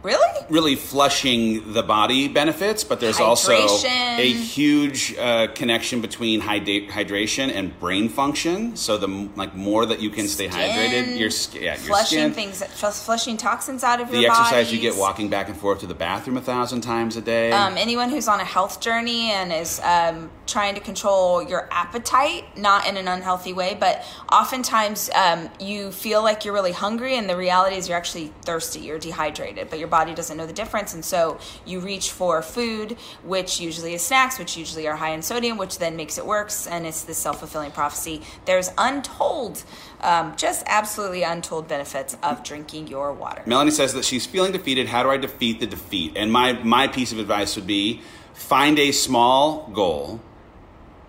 Really? 0.03 0.45
really 0.49 0.75
flushing 0.75 1.71
the 1.73 1.81
body 1.81 2.27
benefits, 2.27 2.83
but 2.83 2.99
there's 2.99 3.19
also 3.19 3.53
Hydration. 3.53 4.17
a 4.19 4.27
huge 4.33 5.15
uh, 5.17 5.47
connection 5.55 6.01
between 6.01 6.41
hydra- 6.41 6.87
hydration 6.87 7.49
and 7.53 7.77
brain 7.79 8.09
function. 8.09 8.75
So 8.75 8.97
the 8.97 9.07
m- 9.07 9.33
like 9.35 9.55
more 9.55 9.85
that 9.85 10.01
you 10.01 10.09
can 10.09 10.27
stay 10.27 10.47
hydrated, 10.49 11.17
your 11.17 11.29
sk- 11.29 11.55
yeah, 11.55 11.61
your 11.61 11.75
flushing 11.77 12.19
skin, 12.19 12.33
things, 12.33 12.61
flush- 12.63 12.95
flushing 12.99 13.37
toxins 13.37 13.83
out 13.83 14.01
of 14.01 14.07
your 14.07 14.07
body. 14.07 14.17
the 14.17 14.21
your 14.23 14.31
exercise 14.31 14.71
you 14.73 14.79
bodies. 14.79 14.93
get 14.93 14.99
walking 14.99 15.29
back 15.29 15.47
and 15.47 15.57
forth 15.57 15.79
to 15.79 15.87
the 15.87 15.93
bathroom 15.95 16.35
a 16.37 16.41
thousand 16.41 16.81
times 16.81 17.15
a 17.15 17.21
day. 17.21 17.51
Um, 17.53 17.77
anyone 17.77 18.09
who's 18.09 18.27
on 18.27 18.39
a 18.41 18.45
health 18.45 18.81
journey 18.81 19.31
and 19.31 19.53
is 19.53 19.79
um, 19.83 20.29
trying 20.45 20.75
to 20.75 20.81
control 20.81 21.41
your 21.41 21.69
appetite, 21.71 22.57
not 22.57 22.85
in 22.87 22.97
an 22.97 23.07
unhealthy 23.07 23.53
way, 23.53 23.77
but 23.79 24.03
oftentimes 24.31 25.09
um, 25.15 25.49
you 25.59 25.91
feel 25.91 26.21
like 26.21 26.43
you're 26.43 26.53
really 26.53 26.73
hungry, 26.73 27.15
and 27.15 27.29
the 27.29 27.37
reality 27.37 27.77
is 27.77 27.87
you're 27.87 27.97
actually 27.97 28.33
thirsty, 28.43 28.81
you're 28.81 28.99
dehydrated, 28.99 29.69
but 29.69 29.79
your 29.79 29.87
body 29.93 30.15
doesn't 30.15 30.37
know 30.37 30.47
the 30.47 30.59
difference. 30.63 30.95
And 30.95 31.05
so 31.05 31.37
you 31.65 31.79
reach 31.79 32.09
for 32.09 32.41
food, 32.41 32.97
which 33.23 33.59
usually 33.59 33.93
is 33.93 34.01
snacks, 34.01 34.39
which 34.39 34.57
usually 34.57 34.87
are 34.87 34.95
high 34.95 35.11
in 35.11 35.21
sodium, 35.21 35.55
which 35.57 35.77
then 35.77 35.95
makes 35.95 36.17
it 36.17 36.25
worse, 36.25 36.65
and 36.65 36.87
it's 36.87 37.03
this 37.03 37.19
self 37.19 37.37
fulfilling 37.39 37.71
prophecy. 37.71 38.21
There's 38.45 38.71
untold, 38.77 39.63
um, 40.01 40.35
just 40.35 40.63
absolutely 40.65 41.21
untold 41.21 41.67
benefits 41.67 42.17
of 42.23 42.43
drinking 42.43 42.87
your 42.87 43.13
water. 43.13 43.43
Melanie 43.45 43.69
says 43.71 43.93
that 43.93 44.03
she's 44.03 44.25
feeling 44.25 44.51
defeated. 44.51 44.87
How 44.87 45.03
do 45.03 45.09
I 45.11 45.17
defeat 45.17 45.59
the 45.59 45.67
defeat? 45.67 46.13
And 46.15 46.31
my 46.31 46.53
my 46.63 46.87
piece 46.87 47.11
of 47.11 47.19
advice 47.19 47.55
would 47.55 47.67
be 47.67 48.01
find 48.33 48.79
a 48.79 48.91
small 48.91 49.69
goal 49.73 50.19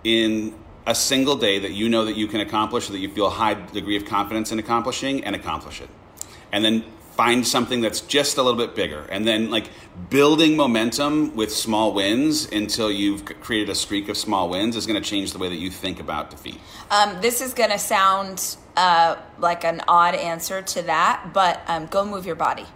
in 0.05 0.55
a 0.87 0.95
single 0.95 1.37
day 1.37 1.59
that 1.59 1.73
you 1.73 1.89
know 1.89 2.05
that 2.05 2.17
you 2.17 2.27
can 2.27 2.41
accomplish, 2.41 2.89
that 2.89 2.99
you 2.99 3.09
feel 3.09 3.29
a 3.29 3.37
high 3.43 3.55
degree 3.55 3.97
of 3.97 4.05
confidence 4.05 4.53
in 4.53 4.59
accomplishing, 4.59 5.25
and 5.25 5.35
accomplish 5.35 5.81
it. 5.81 5.89
And 6.53 6.63
then 6.63 6.85
find 7.17 7.47
something 7.47 7.81
that's 7.81 8.01
just 8.01 8.37
a 8.39 8.43
little 8.43 8.59
bit 8.59 8.75
bigger, 8.75 9.07
and 9.11 9.27
then 9.27 9.51
like 9.51 9.71
building 10.11 10.57
momentum 10.57 11.35
with 11.37 11.53
small 11.53 11.93
wins 11.93 12.51
until 12.51 12.91
you've 12.91 13.25
created 13.41 13.71
a 13.71 13.75
streak 13.75 14.09
of 14.09 14.17
small 14.17 14.49
wins 14.49 14.77
is 14.77 14.87
going 14.87 15.01
to 15.01 15.09
change 15.09 15.33
the 15.33 15.39
way 15.39 15.49
that 15.49 15.57
you 15.57 15.71
think 15.71 16.01
about 16.01 16.31
defeat. 16.31 16.59
Um, 16.91 17.21
this 17.21 17.41
is 17.41 17.55
going 17.55 17.71
to 17.71 17.79
sound 17.79 18.57
uh, 18.77 19.17
like 19.39 19.65
an 19.65 19.83
odd 19.87 20.15
answer 20.15 20.63
to 20.63 20.83
that, 20.83 21.31
but 21.33 21.63
um, 21.69 21.87
go 21.87 22.05
move 22.05 22.27
your 22.27 22.37
body. 22.37 22.67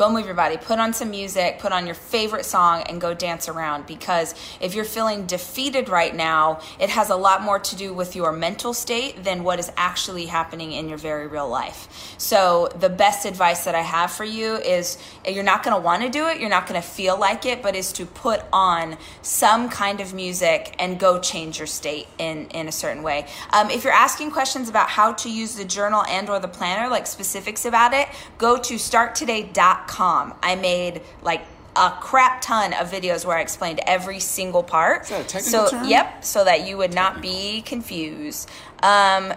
Go 0.00 0.08
move 0.08 0.24
your 0.24 0.34
body. 0.34 0.56
Put 0.56 0.78
on 0.78 0.94
some 0.94 1.10
music, 1.10 1.58
put 1.58 1.72
on 1.72 1.84
your 1.84 1.94
favorite 1.94 2.46
song, 2.46 2.84
and 2.84 3.02
go 3.02 3.12
dance 3.12 3.50
around. 3.50 3.86
Because 3.86 4.34
if 4.58 4.74
you're 4.74 4.86
feeling 4.86 5.26
defeated 5.26 5.90
right 5.90 6.16
now, 6.16 6.62
it 6.78 6.88
has 6.88 7.10
a 7.10 7.16
lot 7.16 7.42
more 7.42 7.58
to 7.58 7.76
do 7.76 7.92
with 7.92 8.16
your 8.16 8.32
mental 8.32 8.72
state 8.72 9.22
than 9.24 9.44
what 9.44 9.58
is 9.58 9.70
actually 9.76 10.24
happening 10.24 10.72
in 10.72 10.88
your 10.88 10.96
very 10.96 11.26
real 11.26 11.46
life. 11.46 12.14
So, 12.16 12.70
the 12.80 12.88
best 12.88 13.26
advice 13.26 13.64
that 13.64 13.74
I 13.74 13.82
have 13.82 14.10
for 14.10 14.24
you 14.24 14.54
is 14.54 14.96
you're 15.28 15.44
not 15.44 15.62
going 15.62 15.76
to 15.76 15.82
want 15.82 16.02
to 16.02 16.08
do 16.08 16.28
it, 16.28 16.40
you're 16.40 16.48
not 16.48 16.66
going 16.66 16.80
to 16.80 16.88
feel 16.88 17.20
like 17.20 17.44
it, 17.44 17.60
but 17.60 17.76
is 17.76 17.92
to 17.92 18.06
put 18.06 18.42
on 18.54 18.96
some 19.20 19.68
kind 19.68 20.00
of 20.00 20.14
music 20.14 20.74
and 20.78 20.98
go 20.98 21.20
change 21.20 21.58
your 21.58 21.66
state 21.66 22.06
in, 22.16 22.46
in 22.52 22.68
a 22.68 22.72
certain 22.72 23.02
way. 23.02 23.26
Um, 23.50 23.68
if 23.68 23.84
you're 23.84 23.92
asking 23.92 24.30
questions 24.30 24.70
about 24.70 24.88
how 24.88 25.12
to 25.12 25.30
use 25.30 25.56
the 25.56 25.64
journal 25.66 26.04
and 26.04 26.30
or 26.30 26.40
the 26.40 26.48
planner, 26.48 26.88
like 26.88 27.06
specifics 27.06 27.66
about 27.66 27.92
it, 27.92 28.08
go 28.38 28.56
to 28.56 28.76
starttoday.com. 28.76 29.89
I 29.98 30.56
made 30.60 31.02
like 31.22 31.44
a 31.76 31.90
crap 32.00 32.40
ton 32.40 32.72
of 32.74 32.90
videos 32.90 33.24
where 33.24 33.36
I 33.36 33.40
explained 33.40 33.80
every 33.86 34.20
single 34.20 34.62
part. 34.62 35.02
Is 35.02 35.08
that 35.10 35.20
a 35.20 35.24
technical 35.24 35.66
so 35.66 35.70
term? 35.70 35.88
yep, 35.88 36.24
so 36.24 36.44
that 36.44 36.66
you 36.66 36.76
would 36.76 36.94
not 36.94 37.22
be 37.22 37.62
confused. 37.62 38.48
Um, 38.82 39.34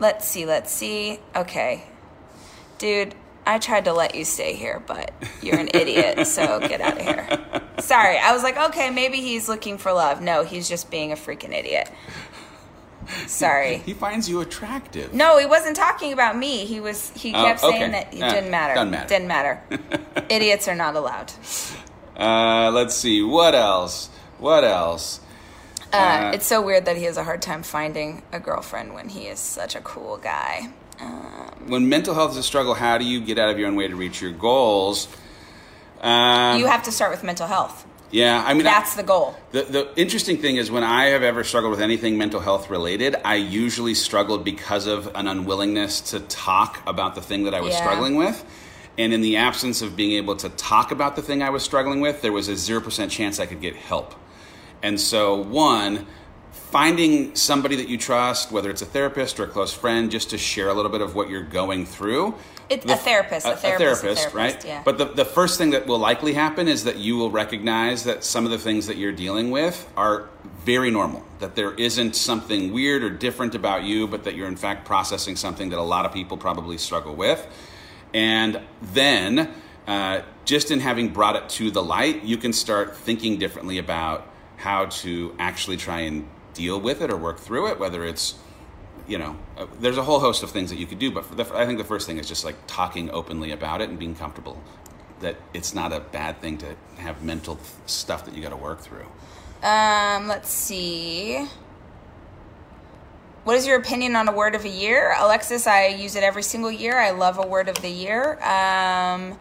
let's 0.00 0.26
see, 0.26 0.46
let's 0.46 0.72
see. 0.72 1.20
Okay. 1.34 1.84
Dude, 2.78 3.14
I 3.46 3.58
tried 3.58 3.84
to 3.84 3.92
let 3.92 4.14
you 4.14 4.24
stay 4.24 4.54
here, 4.54 4.82
but 4.86 5.12
you're 5.40 5.58
an 5.58 5.68
idiot, 5.72 6.26
so 6.26 6.60
get 6.60 6.80
out 6.80 6.98
of 6.98 7.02
here. 7.02 7.62
Sorry, 7.78 8.18
I 8.18 8.32
was 8.32 8.42
like, 8.42 8.56
okay, 8.56 8.90
maybe 8.90 9.18
he's 9.18 9.48
looking 9.48 9.78
for 9.78 9.92
love. 9.92 10.20
No, 10.20 10.44
he's 10.44 10.68
just 10.68 10.90
being 10.90 11.12
a 11.12 11.16
freaking 11.16 11.52
idiot. 11.52 11.90
Sorry. 13.26 13.78
He 13.78 13.92
finds 13.94 14.28
you 14.28 14.40
attractive. 14.40 15.12
No, 15.14 15.38
he 15.38 15.46
wasn't 15.46 15.76
talking 15.76 16.12
about 16.12 16.36
me. 16.36 16.64
He 16.64 16.80
was. 16.80 17.10
He 17.16 17.32
Oh, 17.34 17.44
kept 17.44 17.60
saying 17.60 17.92
that 17.92 18.12
it 18.14 18.22
Eh, 18.22 18.30
didn't 18.34 18.50
matter. 18.50 18.74
doesn't 18.74 18.90
matter. 18.90 19.08
Didn't 19.08 19.28
matter. 19.28 19.62
Idiots 20.30 20.68
are 20.68 20.74
not 20.74 20.94
allowed. 20.96 21.32
Uh, 22.18 22.70
let's 22.72 22.94
see. 22.94 23.22
What 23.22 23.54
else? 23.54 24.08
What 24.38 24.64
else? 24.64 25.20
Uh, 25.92 26.32
it's 26.34 26.46
so 26.46 26.60
weird 26.60 26.84
that 26.86 26.96
he 26.96 27.04
has 27.04 27.16
a 27.16 27.24
hard 27.24 27.40
time 27.40 27.62
finding 27.62 28.22
a 28.32 28.40
girlfriend 28.40 28.92
when 28.92 29.08
he 29.08 29.28
is 29.28 29.38
such 29.38 29.74
a 29.76 29.80
cool 29.80 30.16
guy. 30.18 30.68
when 31.66 31.88
mental 31.88 32.14
health 32.14 32.32
is 32.32 32.36
a 32.38 32.42
struggle, 32.42 32.74
how 32.74 32.98
do 32.98 33.04
you 33.04 33.20
get 33.20 33.38
out 33.38 33.50
of 33.50 33.58
your 33.58 33.68
own 33.68 33.76
way 33.76 33.86
to 33.88 33.96
reach 33.96 34.20
your 34.20 34.32
goals? 34.32 35.08
Um, 36.00 36.58
You 36.58 36.66
have 36.66 36.82
to 36.84 36.92
start 36.92 37.10
with 37.10 37.22
mental 37.22 37.46
health. 37.46 37.86
Yeah, 38.10 38.42
I 38.46 38.54
mean, 38.54 38.64
That's 38.64 38.94
I, 38.94 39.02
the 39.02 39.06
goal. 39.06 39.36
the 39.52 39.62
the 39.62 39.88
interesting 39.96 40.38
thing 40.38 40.56
is 40.56 40.70
when 40.70 40.84
I 40.84 41.06
have 41.06 41.22
ever 41.22 41.42
struggled 41.44 41.70
with 41.72 41.80
anything 41.80 42.16
mental 42.16 42.40
health 42.40 42.70
related, 42.70 43.16
I 43.24 43.34
usually 43.36 43.94
struggled 43.94 44.44
because 44.44 44.86
of 44.86 45.10
an 45.14 45.26
unwillingness 45.26 46.00
to 46.12 46.20
talk 46.20 46.82
about 46.86 47.14
the 47.14 47.20
thing 47.22 47.44
that 47.44 47.54
I 47.54 47.60
was 47.60 47.74
Yeah. 47.74 47.80
struggling 47.80 48.16
with. 48.16 48.44
And 48.98 49.12
in 49.12 49.20
the 49.20 49.36
absence 49.36 49.82
of 49.82 49.94
being 49.96 50.12
able 50.12 50.36
to 50.36 50.48
talk 50.50 50.90
about 50.90 51.16
the 51.16 51.22
thing 51.22 51.42
I 51.42 51.50
was 51.50 51.62
struggling 51.62 52.00
with, 52.00 52.22
there 52.22 52.32
was 52.32 52.48
a 52.48 52.56
0% 52.56 53.10
chance 53.10 53.38
I 53.38 53.44
could 53.46 53.60
get 53.60 53.76
help. 53.76 54.14
And 54.82 54.98
so, 54.98 55.34
one, 55.34 56.06
finding 56.70 57.34
somebody 57.34 57.76
that 57.76 57.88
you 57.88 57.98
trust, 57.98 58.50
whether 58.52 58.70
it's 58.70 58.82
a 58.82 58.86
therapist 58.86 59.38
or 59.38 59.44
a 59.44 59.48
close 59.48 59.72
friend, 59.72 60.10
just 60.10 60.30
to 60.30 60.38
share 60.38 60.68
a 60.68 60.74
little 60.74 60.90
bit 60.90 61.00
of 61.00 61.14
what 61.14 61.28
you're 61.28 61.42
going 61.42 61.84
through. 61.84 62.34
It- 62.68 62.84
a 62.84 62.88
The- 62.88 62.96
therapist, 62.96 63.46
a 63.46 63.56
therapist, 63.56 64.02
a 64.02 64.14
therapist, 64.14 64.34
right? 64.34 64.64
yeah. 64.64 64.82
But 64.84 64.98
the, 64.98 65.04
the 65.06 65.24
first 65.24 65.56
thing 65.58 65.70
that 65.70 65.86
will 65.86 65.98
likely 65.98 66.32
happen 66.34 66.66
is 66.68 66.84
that 66.84 66.96
you 66.96 67.16
will 67.16 67.30
recognize 67.30 68.04
that 68.04 68.24
some 68.24 68.44
of 68.44 68.50
the 68.50 68.58
things 68.58 68.86
that 68.88 68.96
you're 68.96 69.12
dealing 69.12 69.50
with 69.50 69.88
are 69.96 70.28
very 70.64 70.90
normal. 70.90 71.22
That 71.38 71.54
there 71.54 71.74
isn't 71.74 72.16
something 72.16 72.72
weird 72.72 73.04
or 73.04 73.10
different 73.10 73.54
about 73.54 73.84
you, 73.84 74.08
but 74.08 74.24
that 74.24 74.34
you're 74.34 74.48
in 74.48 74.56
fact 74.56 74.84
processing 74.84 75.36
something 75.36 75.70
that 75.70 75.78
a 75.78 75.82
lot 75.82 76.04
of 76.06 76.12
people 76.12 76.36
probably 76.36 76.76
struggle 76.78 77.14
with. 77.14 77.46
And 78.12 78.60
then, 78.82 79.50
uh, 79.86 80.22
just 80.44 80.70
in 80.70 80.80
having 80.80 81.08
brought 81.10 81.36
it 81.36 81.48
to 81.50 81.70
the 81.70 81.82
light, 81.82 82.24
you 82.24 82.36
can 82.36 82.52
start 82.52 82.96
thinking 82.96 83.38
differently 83.38 83.78
about 83.78 84.26
how 84.56 84.86
to 84.86 85.34
actually 85.38 85.76
try 85.76 86.00
and 86.00 86.26
deal 86.54 86.80
with 86.80 87.00
it 87.02 87.10
or 87.10 87.16
work 87.16 87.38
through 87.38 87.68
it, 87.68 87.78
whether 87.78 88.04
it's 88.04 88.34
you 89.06 89.18
know, 89.18 89.36
uh, 89.56 89.66
there's 89.80 89.98
a 89.98 90.02
whole 90.02 90.20
host 90.20 90.42
of 90.42 90.50
things 90.50 90.70
that 90.70 90.76
you 90.76 90.86
could 90.86 90.98
do, 90.98 91.10
but 91.10 91.36
the, 91.36 91.54
I 91.54 91.66
think 91.66 91.78
the 91.78 91.84
first 91.84 92.06
thing 92.06 92.18
is 92.18 92.28
just 92.28 92.44
like 92.44 92.56
talking 92.66 93.10
openly 93.10 93.52
about 93.52 93.80
it 93.80 93.88
and 93.88 93.98
being 93.98 94.14
comfortable 94.14 94.60
that 95.20 95.36
it's 95.54 95.74
not 95.74 95.92
a 95.92 96.00
bad 96.00 96.40
thing 96.40 96.58
to 96.58 96.76
have 96.98 97.22
mental 97.22 97.58
stuff 97.86 98.24
that 98.26 98.34
you 98.34 98.42
got 98.42 98.50
to 98.50 98.56
work 98.56 98.80
through. 98.80 99.06
Um, 99.62 100.28
let's 100.28 100.50
see. 100.50 101.46
What 103.44 103.56
is 103.56 103.66
your 103.66 103.78
opinion 103.78 104.16
on 104.16 104.28
a 104.28 104.32
word 104.32 104.54
of 104.54 104.64
a 104.64 104.68
year? 104.68 105.14
Alexis, 105.18 105.66
I 105.66 105.86
use 105.86 106.16
it 106.16 106.24
every 106.24 106.42
single 106.42 106.70
year. 106.70 106.98
I 106.98 107.12
love 107.12 107.38
a 107.38 107.46
word 107.46 107.68
of 107.68 107.80
the 107.80 107.88
year. 107.88 108.42
Um, 108.42 109.38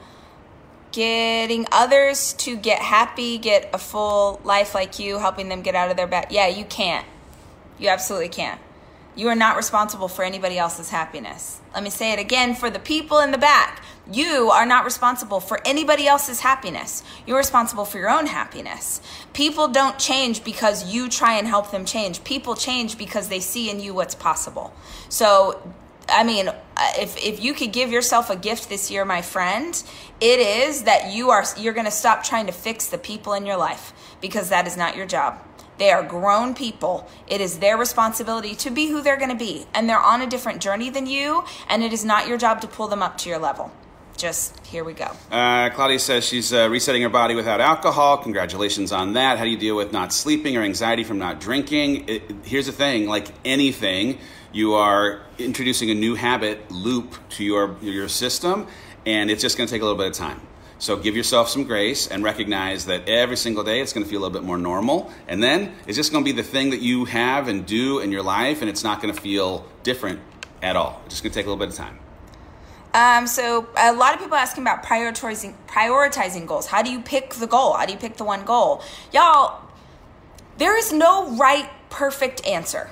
getting 0.92 1.68
others 1.72 2.34
to 2.34 2.56
get 2.56 2.82
happy, 2.82 3.38
get 3.38 3.70
a 3.74 3.78
full 3.78 4.40
life 4.44 4.76
like 4.76 5.00
you, 5.00 5.18
helping 5.18 5.50
them 5.50 5.62
get 5.62 5.76
out 5.76 5.90
of 5.90 5.98
their 5.98 6.08
bed. 6.08 6.28
Yeah, 6.30 6.48
you 6.48 6.66
can't. 6.66 7.06
You 7.80 7.90
absolutely 7.90 8.30
can't. 8.30 8.62
You 9.16 9.30
are 9.30 9.36
not 9.36 9.56
responsible 9.56 10.10
for 10.10 10.26
anybody 10.26 10.58
else's 10.58 10.90
happiness. 10.90 11.62
Let 11.74 11.84
me 11.84 11.90
say 11.90 12.12
it 12.12 12.20
again 12.20 12.54
for 12.54 12.70
the 12.70 12.80
people 12.80 13.20
in 13.20 13.32
the 13.32 13.38
back. 13.38 13.82
You 14.12 14.52
are 14.52 14.66
not 14.66 14.84
responsible 14.84 15.40
for 15.40 15.60
anybody 15.66 16.06
else's 16.06 16.42
happiness. 16.42 17.02
You're 17.26 17.38
responsible 17.38 17.86
for 17.86 17.98
your 17.98 18.10
own 18.10 18.28
happiness. 18.28 19.02
People 19.34 19.70
don't 19.70 19.98
change 19.98 20.44
because 20.44 20.94
you 20.94 21.08
try 21.08 21.38
and 21.38 21.48
help 21.48 21.72
them 21.72 21.86
change. 21.86 22.24
People 22.24 22.56
change 22.56 22.98
because 22.98 23.30
they 23.30 23.40
see 23.40 23.70
in 23.70 23.80
you 23.80 23.94
what's 23.94 24.14
possible. 24.14 24.74
So, 25.08 25.62
I 26.10 26.24
mean, 26.24 26.50
if 27.00 27.18
if 27.18 27.44
you 27.44 27.54
could 27.54 27.72
give 27.72 27.92
yourself 27.92 28.30
a 28.30 28.36
gift 28.36 28.70
this 28.70 28.92
year, 28.92 29.06
my 29.06 29.22
friend, 29.22 29.82
it 30.20 30.40
is 30.40 30.84
that 30.84 31.14
you 31.14 31.32
are 31.32 31.46
you're 31.58 31.74
going 31.74 31.86
to 31.86 31.92
stop 31.92 32.24
trying 32.24 32.46
to 32.48 32.52
fix 32.52 32.88
the 32.88 32.98
people 32.98 33.34
in 33.34 33.46
your 33.46 33.58
life 33.58 33.94
because 34.22 34.50
that 34.50 34.68
is 34.68 34.78
not 34.78 34.96
your 34.96 35.08
job. 35.08 35.40
They 35.78 35.92
are 35.92 36.04
grown 36.04 36.54
people. 36.54 37.08
It 37.28 37.42
is 37.42 37.60
their 37.60 37.78
responsibility 37.78 38.56
to 38.56 38.70
be 38.70 38.88
who 38.88 39.02
they're 39.02 39.18
going 39.18 39.30
to 39.30 39.36
be. 39.36 39.66
And 39.74 39.90
they're 39.90 40.00
on 40.00 40.22
a 40.22 40.28
different 40.28 40.62
journey 40.62 40.90
than 40.90 41.06
you. 41.06 41.44
And 41.70 41.84
it 41.84 41.94
is 41.94 42.06
not 42.06 42.28
your 42.28 42.38
job 42.38 42.62
to 42.62 42.68
pull 42.68 42.88
them 42.88 43.04
up 43.04 43.18
to 43.20 43.30
your 43.30 43.40
level. 43.40 43.72
Just 44.18 44.66
here 44.66 44.86
we 44.86 44.94
go. 44.94 45.12
Uh, 45.30 45.70
Claudia 45.72 46.00
says 46.00 46.26
she's 46.26 46.54
uh, 46.54 46.70
resetting 46.70 47.02
her 47.02 47.10
body 47.10 47.36
without 47.36 47.60
alcohol. 47.60 48.18
Congratulations 48.18 48.94
on 48.94 49.14
that. 49.14 49.38
How 49.38 49.44
do 49.44 49.50
you 49.50 49.58
deal 49.58 49.76
with 49.76 49.92
not 49.92 50.14
sleeping 50.14 50.56
or 50.56 50.62
anxiety 50.62 51.04
from 51.04 51.18
not 51.18 51.42
drinking? 51.42 52.08
It, 52.08 52.32
here's 52.46 52.68
the 52.68 52.72
thing 52.72 53.08
like 53.08 53.28
anything, 53.44 54.20
you 54.54 54.76
are 54.76 55.22
introducing 55.38 55.92
a 55.92 55.94
new 55.94 56.16
habit 56.16 56.72
loop 56.72 57.16
to 57.32 57.44
your, 57.44 57.76
your 57.82 58.08
system, 58.08 58.68
and 59.06 59.30
it's 59.30 59.42
just 59.42 59.58
going 59.58 59.68
to 59.68 59.74
take 59.74 59.82
a 59.82 59.86
little 59.86 59.98
bit 59.98 60.08
of 60.08 60.14
time. 60.14 60.40
So 60.78 60.98
give 60.98 61.16
yourself 61.16 61.50
some 61.50 61.64
grace 61.64 62.08
and 62.08 62.24
recognize 62.24 62.86
that 62.86 63.08
every 63.08 63.38
single 63.38 63.64
day 63.64 63.80
it's 63.80 63.94
going 63.94 64.04
to 64.04 64.10
feel 64.10 64.20
a 64.20 64.24
little 64.24 64.38
bit 64.40 64.46
more 64.46 64.58
normal. 64.58 65.12
And 65.28 65.42
then 65.42 65.74
it's 65.88 65.96
just 65.96 66.12
going 66.12 66.24
to 66.24 66.26
be 66.26 66.36
the 66.36 66.48
thing 66.48 66.72
that 66.72 66.82
you 66.82 67.06
have 67.06 67.48
and 67.48 67.66
do 67.66 68.00
in 68.00 68.12
your 68.12 68.24
life, 68.24 68.62
and 68.62 68.70
it's 68.70 68.84
not 68.84 69.02
going 69.02 69.14
to 69.14 69.20
feel 69.20 69.66
different 69.84 70.20
at 70.62 70.76
all. 70.76 71.02
It's 71.06 71.16
just 71.16 71.24
going 71.24 71.32
to 71.32 71.40
take 71.40 71.46
a 71.46 71.50
little 71.50 71.64
bit 71.66 71.70
of 71.70 71.76
time. 71.76 72.00
Um, 72.94 73.28
so 73.28 73.68
a 73.78 73.94
lot 73.94 74.14
of 74.14 74.22
people 74.22 74.38
asking 74.38 74.64
about 74.64 74.84
prioritizing 74.84 75.54
prioritizing 75.68 76.48
goals. 76.48 76.66
How 76.66 76.82
do 76.82 76.90
you 76.90 77.02
pick 77.02 77.34
the 77.34 77.48
goal? 77.48 77.74
How 77.74 77.86
do 77.86 77.92
you 77.92 78.00
pick 78.00 78.16
the 78.16 78.24
one 78.24 78.46
goal? 78.46 78.82
Y'all, 79.12 79.62
there 80.58 80.78
is 80.78 80.94
no 80.94 81.36
right 81.36 81.70
perfect 81.90 82.46
answer. 82.48 82.90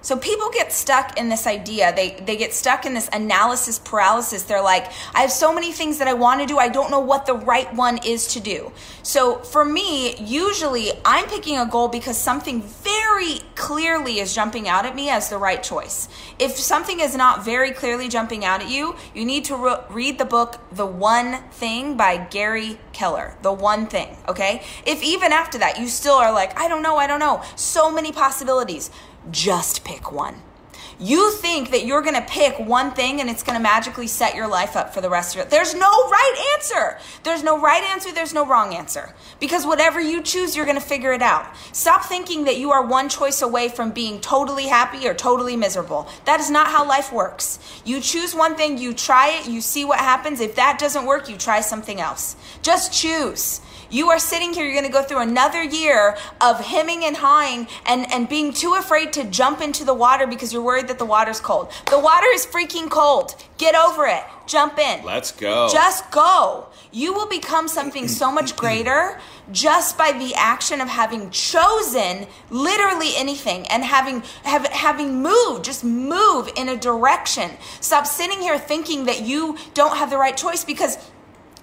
So 0.00 0.16
people 0.16 0.48
get 0.50 0.72
stuck 0.72 1.18
in 1.18 1.28
this 1.28 1.46
idea. 1.46 1.94
They 1.94 2.10
they 2.24 2.36
get 2.36 2.54
stuck 2.54 2.86
in 2.86 2.94
this 2.94 3.08
analysis 3.12 3.78
paralysis. 3.78 4.44
They're 4.44 4.62
like, 4.62 4.86
I 5.14 5.22
have 5.22 5.32
so 5.32 5.52
many 5.52 5.72
things 5.72 5.98
that 5.98 6.06
I 6.06 6.14
want 6.14 6.40
to 6.40 6.46
do. 6.46 6.58
I 6.58 6.68
don't 6.68 6.90
know 6.90 7.00
what 7.00 7.26
the 7.26 7.34
right 7.34 7.72
one 7.74 7.98
is 8.04 8.28
to 8.28 8.40
do. 8.40 8.72
So 9.02 9.38
for 9.38 9.64
me, 9.64 10.16
usually 10.16 10.92
I'm 11.04 11.26
picking 11.26 11.58
a 11.58 11.66
goal 11.66 11.88
because 11.88 12.16
something 12.16 12.62
very 12.62 13.40
clearly 13.54 14.20
is 14.20 14.34
jumping 14.34 14.68
out 14.68 14.86
at 14.86 14.94
me 14.94 15.10
as 15.10 15.30
the 15.30 15.38
right 15.38 15.62
choice. 15.62 16.08
If 16.38 16.56
something 16.56 17.00
is 17.00 17.16
not 17.16 17.44
very 17.44 17.72
clearly 17.72 18.08
jumping 18.08 18.44
out 18.44 18.62
at 18.62 18.70
you, 18.70 18.94
you 19.14 19.24
need 19.24 19.44
to 19.46 19.56
re- 19.56 19.80
read 19.90 20.18
the 20.18 20.24
book 20.24 20.60
The 20.70 20.86
One 20.86 21.42
Thing 21.50 21.96
by 21.96 22.18
Gary 22.18 22.78
Keller. 22.92 23.34
The 23.42 23.52
One 23.52 23.86
Thing, 23.86 24.16
okay? 24.28 24.62
If 24.86 25.02
even 25.02 25.32
after 25.32 25.58
that 25.58 25.80
you 25.80 25.88
still 25.88 26.14
are 26.14 26.32
like, 26.32 26.58
I 26.58 26.68
don't 26.68 26.82
know, 26.82 26.96
I 26.96 27.06
don't 27.06 27.20
know, 27.20 27.42
so 27.56 27.90
many 27.90 28.12
possibilities 28.12 28.90
just 29.30 29.84
pick 29.84 30.12
one. 30.12 30.42
You 31.00 31.30
think 31.30 31.70
that 31.70 31.86
you're 31.86 32.02
going 32.02 32.16
to 32.16 32.26
pick 32.28 32.58
one 32.58 32.90
thing 32.90 33.20
and 33.20 33.30
it's 33.30 33.44
going 33.44 33.56
to 33.56 33.62
magically 33.62 34.08
set 34.08 34.34
your 34.34 34.48
life 34.48 34.74
up 34.76 34.92
for 34.92 35.00
the 35.00 35.08
rest 35.08 35.36
of 35.36 35.42
it. 35.42 35.48
There's 35.48 35.72
no 35.72 35.88
right 35.88 36.54
answer. 36.56 36.98
There's 37.22 37.44
no 37.44 37.60
right 37.60 37.84
answer. 37.84 38.12
There's 38.12 38.34
no 38.34 38.44
wrong 38.44 38.74
answer. 38.74 39.14
Because 39.38 39.64
whatever 39.64 40.00
you 40.00 40.22
choose, 40.22 40.56
you're 40.56 40.66
going 40.66 40.80
to 40.80 40.84
figure 40.84 41.12
it 41.12 41.22
out. 41.22 41.46
Stop 41.70 42.04
thinking 42.04 42.44
that 42.44 42.58
you 42.58 42.72
are 42.72 42.84
one 42.84 43.08
choice 43.08 43.42
away 43.42 43.68
from 43.68 43.92
being 43.92 44.20
totally 44.20 44.66
happy 44.66 45.06
or 45.06 45.14
totally 45.14 45.54
miserable. 45.54 46.08
That 46.24 46.40
is 46.40 46.50
not 46.50 46.66
how 46.66 46.84
life 46.84 47.12
works. 47.12 47.60
You 47.84 48.00
choose 48.00 48.34
one 48.34 48.56
thing, 48.56 48.76
you 48.76 48.92
try 48.92 49.38
it, 49.38 49.48
you 49.48 49.60
see 49.60 49.84
what 49.84 50.00
happens. 50.00 50.40
If 50.40 50.56
that 50.56 50.80
doesn't 50.80 51.06
work, 51.06 51.28
you 51.28 51.36
try 51.36 51.60
something 51.60 52.00
else. 52.00 52.34
Just 52.62 52.92
choose. 52.92 53.60
You 53.90 54.10
are 54.10 54.18
sitting 54.18 54.52
here, 54.52 54.64
you're 54.64 54.74
going 54.74 54.84
to 54.84 54.92
go 54.92 55.02
through 55.02 55.22
another 55.22 55.62
year 55.62 56.16
of 56.40 56.60
hemming 56.60 57.04
and 57.04 57.16
hawing 57.16 57.66
and, 57.86 58.10
and 58.12 58.28
being 58.28 58.52
too 58.52 58.74
afraid 58.74 59.12
to 59.14 59.24
jump 59.24 59.62
into 59.62 59.84
the 59.84 59.94
water 59.94 60.26
because 60.26 60.52
you're 60.52 60.62
worried 60.62 60.88
that 60.88 60.98
the 60.98 61.06
water's 61.06 61.40
cold. 61.40 61.72
The 61.90 61.98
water 61.98 62.26
is 62.34 62.44
freaking 62.44 62.90
cold. 62.90 63.34
Get 63.56 63.74
over 63.74 64.06
it. 64.06 64.22
Jump 64.46 64.78
in. 64.78 65.04
Let's 65.04 65.32
go. 65.32 65.68
Just 65.72 66.10
go. 66.10 66.66
You 66.92 67.14
will 67.14 67.28
become 67.28 67.68
something 67.68 68.08
so 68.08 68.30
much 68.30 68.56
greater 68.56 69.20
just 69.52 69.96
by 69.96 70.12
the 70.12 70.34
action 70.34 70.80
of 70.80 70.88
having 70.88 71.30
chosen 71.30 72.26
literally 72.50 73.12
anything 73.16 73.66
and 73.68 73.82
having 73.82 74.22
have, 74.44 74.66
having 74.66 75.22
moved 75.22 75.64
just 75.64 75.84
move 75.84 76.50
in 76.56 76.68
a 76.68 76.76
direction 76.76 77.50
stop 77.80 78.06
sitting 78.06 78.38
here 78.40 78.58
thinking 78.58 79.06
that 79.06 79.22
you 79.22 79.56
don't 79.72 79.96
have 79.96 80.10
the 80.10 80.18
right 80.18 80.36
choice 80.36 80.64
because 80.64 80.98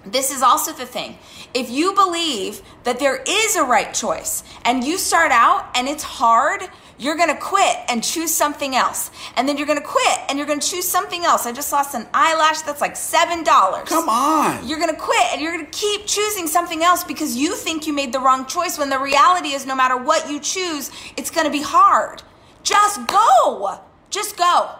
this 0.05 0.31
is 0.31 0.41
also 0.41 0.71
the 0.73 0.85
thing. 0.85 1.17
If 1.53 1.69
you 1.69 1.93
believe 1.93 2.61
that 2.83 2.99
there 2.99 3.23
is 3.27 3.55
a 3.55 3.63
right 3.63 3.93
choice 3.93 4.43
and 4.63 4.83
you 4.83 4.97
start 4.97 5.31
out 5.31 5.69
and 5.75 5.87
it's 5.87 6.03
hard, 6.03 6.61
you're 6.97 7.15
going 7.15 7.29
to 7.29 7.39
quit 7.39 7.77
and 7.89 8.03
choose 8.03 8.33
something 8.33 8.75
else. 8.75 9.11
And 9.35 9.47
then 9.47 9.57
you're 9.57 9.67
going 9.67 9.79
to 9.79 9.85
quit 9.85 10.19
and 10.29 10.37
you're 10.37 10.47
going 10.47 10.59
to 10.59 10.67
choose 10.67 10.87
something 10.87 11.25
else. 11.25 11.45
I 11.45 11.51
just 11.51 11.71
lost 11.71 11.93
an 11.93 12.07
eyelash 12.13 12.61
that's 12.61 12.81
like 12.81 12.95
$7. 12.95 13.85
Come 13.85 14.07
on. 14.07 14.67
You're 14.67 14.79
going 14.79 14.93
to 14.93 14.99
quit 14.99 15.23
and 15.33 15.41
you're 15.41 15.53
going 15.53 15.65
to 15.65 15.71
keep 15.71 16.05
choosing 16.05 16.47
something 16.47 16.83
else 16.83 17.03
because 17.03 17.35
you 17.35 17.55
think 17.55 17.85
you 17.85 17.93
made 17.93 18.13
the 18.13 18.19
wrong 18.19 18.45
choice 18.45 18.77
when 18.77 18.89
the 18.89 18.99
reality 18.99 19.49
is 19.49 19.65
no 19.65 19.75
matter 19.75 19.97
what 19.97 20.29
you 20.29 20.39
choose, 20.39 20.91
it's 21.17 21.31
going 21.31 21.45
to 21.45 21.51
be 21.51 21.61
hard. 21.61 22.23
Just 22.63 23.07
go. 23.07 23.79
Just 24.09 24.37
go. 24.37 24.71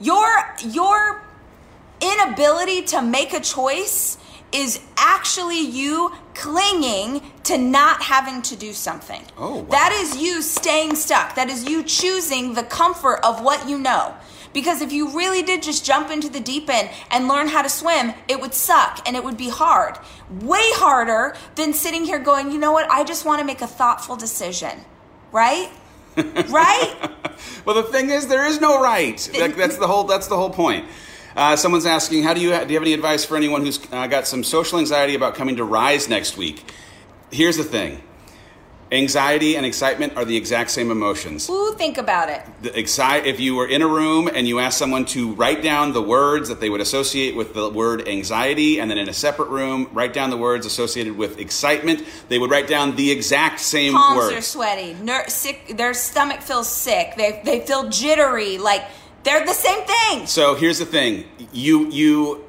Your 0.00 0.28
your 0.64 1.22
inability 2.00 2.82
to 2.82 3.02
make 3.02 3.32
a 3.32 3.40
choice 3.40 4.18
is 4.54 4.80
actually 4.96 5.60
you 5.60 6.12
clinging 6.34 7.20
to 7.42 7.58
not 7.58 8.00
having 8.00 8.40
to 8.42 8.56
do 8.56 8.72
something. 8.72 9.20
Oh, 9.36 9.56
wow. 9.56 9.66
That 9.70 9.92
is 9.92 10.16
you 10.16 10.40
staying 10.42 10.94
stuck. 10.94 11.34
That 11.34 11.50
is 11.50 11.68
you 11.68 11.82
choosing 11.82 12.54
the 12.54 12.62
comfort 12.62 13.18
of 13.24 13.42
what 13.42 13.68
you 13.68 13.78
know. 13.78 14.14
Because 14.52 14.80
if 14.80 14.92
you 14.92 15.10
really 15.10 15.42
did 15.42 15.64
just 15.64 15.84
jump 15.84 16.10
into 16.10 16.28
the 16.28 16.38
deep 16.38 16.70
end 16.70 16.88
and 17.10 17.26
learn 17.26 17.48
how 17.48 17.62
to 17.62 17.68
swim, 17.68 18.14
it 18.28 18.40
would 18.40 18.54
suck 18.54 19.02
and 19.04 19.16
it 19.16 19.24
would 19.24 19.36
be 19.36 19.48
hard. 19.48 19.98
Way 20.30 20.62
harder 20.62 21.34
than 21.56 21.72
sitting 21.72 22.04
here 22.04 22.20
going, 22.20 22.52
you 22.52 22.58
know 22.58 22.70
what, 22.70 22.88
I 22.88 23.02
just 23.02 23.24
want 23.24 23.40
to 23.40 23.44
make 23.44 23.60
a 23.60 23.66
thoughtful 23.66 24.14
decision. 24.14 24.84
Right? 25.32 25.72
right? 26.16 27.10
well, 27.64 27.74
the 27.74 27.82
thing 27.90 28.10
is, 28.10 28.28
there 28.28 28.46
is 28.46 28.60
no 28.60 28.80
right. 28.80 29.18
That, 29.36 29.56
that's 29.56 29.78
the 29.78 29.88
whole. 29.88 30.04
That's 30.04 30.28
the 30.28 30.36
whole 30.36 30.50
point. 30.50 30.86
Uh, 31.36 31.56
someone's 31.56 31.86
asking, 31.86 32.22
how 32.22 32.32
do 32.32 32.40
you 32.40 32.50
do 32.50 32.54
you 32.54 32.74
have 32.74 32.82
any 32.82 32.92
advice 32.92 33.24
for 33.24 33.36
anyone 33.36 33.62
who's 33.62 33.80
uh, 33.90 34.06
got 34.06 34.26
some 34.26 34.44
social 34.44 34.78
anxiety 34.78 35.14
about 35.14 35.34
coming 35.34 35.56
to 35.56 35.64
Rise 35.64 36.08
next 36.08 36.36
week? 36.36 36.64
Here's 37.30 37.56
the 37.56 37.64
thing. 37.64 38.02
Anxiety 38.92 39.56
and 39.56 39.66
excitement 39.66 40.16
are 40.16 40.24
the 40.24 40.36
exact 40.36 40.70
same 40.70 40.92
emotions. 40.92 41.50
Ooh, 41.50 41.74
think 41.76 41.98
about 41.98 42.28
it. 42.28 42.42
The 42.62 42.78
if 43.26 43.40
you 43.40 43.56
were 43.56 43.66
in 43.66 43.82
a 43.82 43.88
room 43.88 44.30
and 44.32 44.46
you 44.46 44.60
asked 44.60 44.78
someone 44.78 45.04
to 45.06 45.32
write 45.34 45.62
down 45.62 45.92
the 45.92 46.02
words 46.02 46.48
that 46.48 46.60
they 46.60 46.70
would 46.70 46.82
associate 46.82 47.34
with 47.34 47.54
the 47.54 47.68
word 47.68 48.06
anxiety, 48.06 48.78
and 48.78 48.88
then 48.88 48.98
in 48.98 49.08
a 49.08 49.12
separate 49.12 49.48
room, 49.48 49.88
write 49.92 50.12
down 50.12 50.30
the 50.30 50.36
words 50.36 50.66
associated 50.66 51.16
with 51.16 51.40
excitement, 51.40 52.04
they 52.28 52.38
would 52.38 52.50
write 52.50 52.68
down 52.68 52.94
the 52.94 53.10
exact 53.10 53.58
same 53.58 53.94
words. 53.94 54.04
Palms 54.04 54.32
are 54.34 54.42
sweaty. 54.42 54.94
Ner- 55.02 55.28
sick, 55.28 55.76
their 55.76 55.94
stomach 55.94 56.42
feels 56.42 56.70
sick. 56.70 57.14
They, 57.16 57.40
they 57.44 57.60
feel 57.60 57.88
jittery. 57.88 58.58
Like, 58.58 58.84
they're 59.24 59.44
the 59.44 59.52
same 59.52 59.84
thing. 59.84 60.26
So 60.26 60.54
here's 60.54 60.78
the 60.78 60.86
thing: 60.86 61.24
you 61.52 61.90
you 61.90 62.44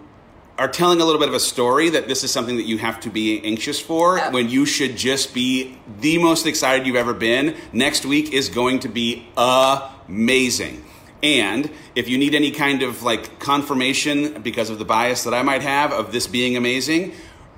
are 0.58 0.68
telling 0.70 1.02
a 1.02 1.06
little 1.06 1.20
bit 1.20 1.28
of 1.28 1.36
a 1.36 1.40
story 1.40 1.90
that 1.90 2.08
this 2.08 2.24
is 2.24 2.32
something 2.32 2.56
that 2.56 2.64
you 2.64 2.78
have 2.78 3.00
to 3.02 3.10
be 3.10 3.44
anxious 3.44 3.78
for 3.80 4.18
Yep. 4.18 4.32
when 4.32 4.50
you 4.50 4.66
should 4.66 4.96
just 4.96 5.34
be 5.34 5.78
the 6.00 6.18
most 6.18 6.46
excited 6.46 6.88
you've 6.88 6.96
ever 6.96 7.14
been. 7.14 7.56
Next 7.74 8.06
week 8.06 8.32
is 8.32 8.48
going 8.48 8.80
to 8.80 8.88
be 8.88 9.28
amazing. 9.36 10.84
And 11.22 11.70
if 11.96 12.08
you 12.08 12.18
need 12.18 12.36
any 12.36 12.52
kind 12.52 12.84
of 12.84 13.04
like 13.04 13.40
confirmation 13.40 14.42
because 14.44 14.70
of 14.70 14.80
the 14.80 14.86
bias 14.86 15.24
that 15.24 15.34
I 15.34 15.42
might 15.42 15.62
have 15.62 15.92
of 15.92 16.12
this 16.12 16.28
being 16.28 16.56
amazing, 16.56 17.14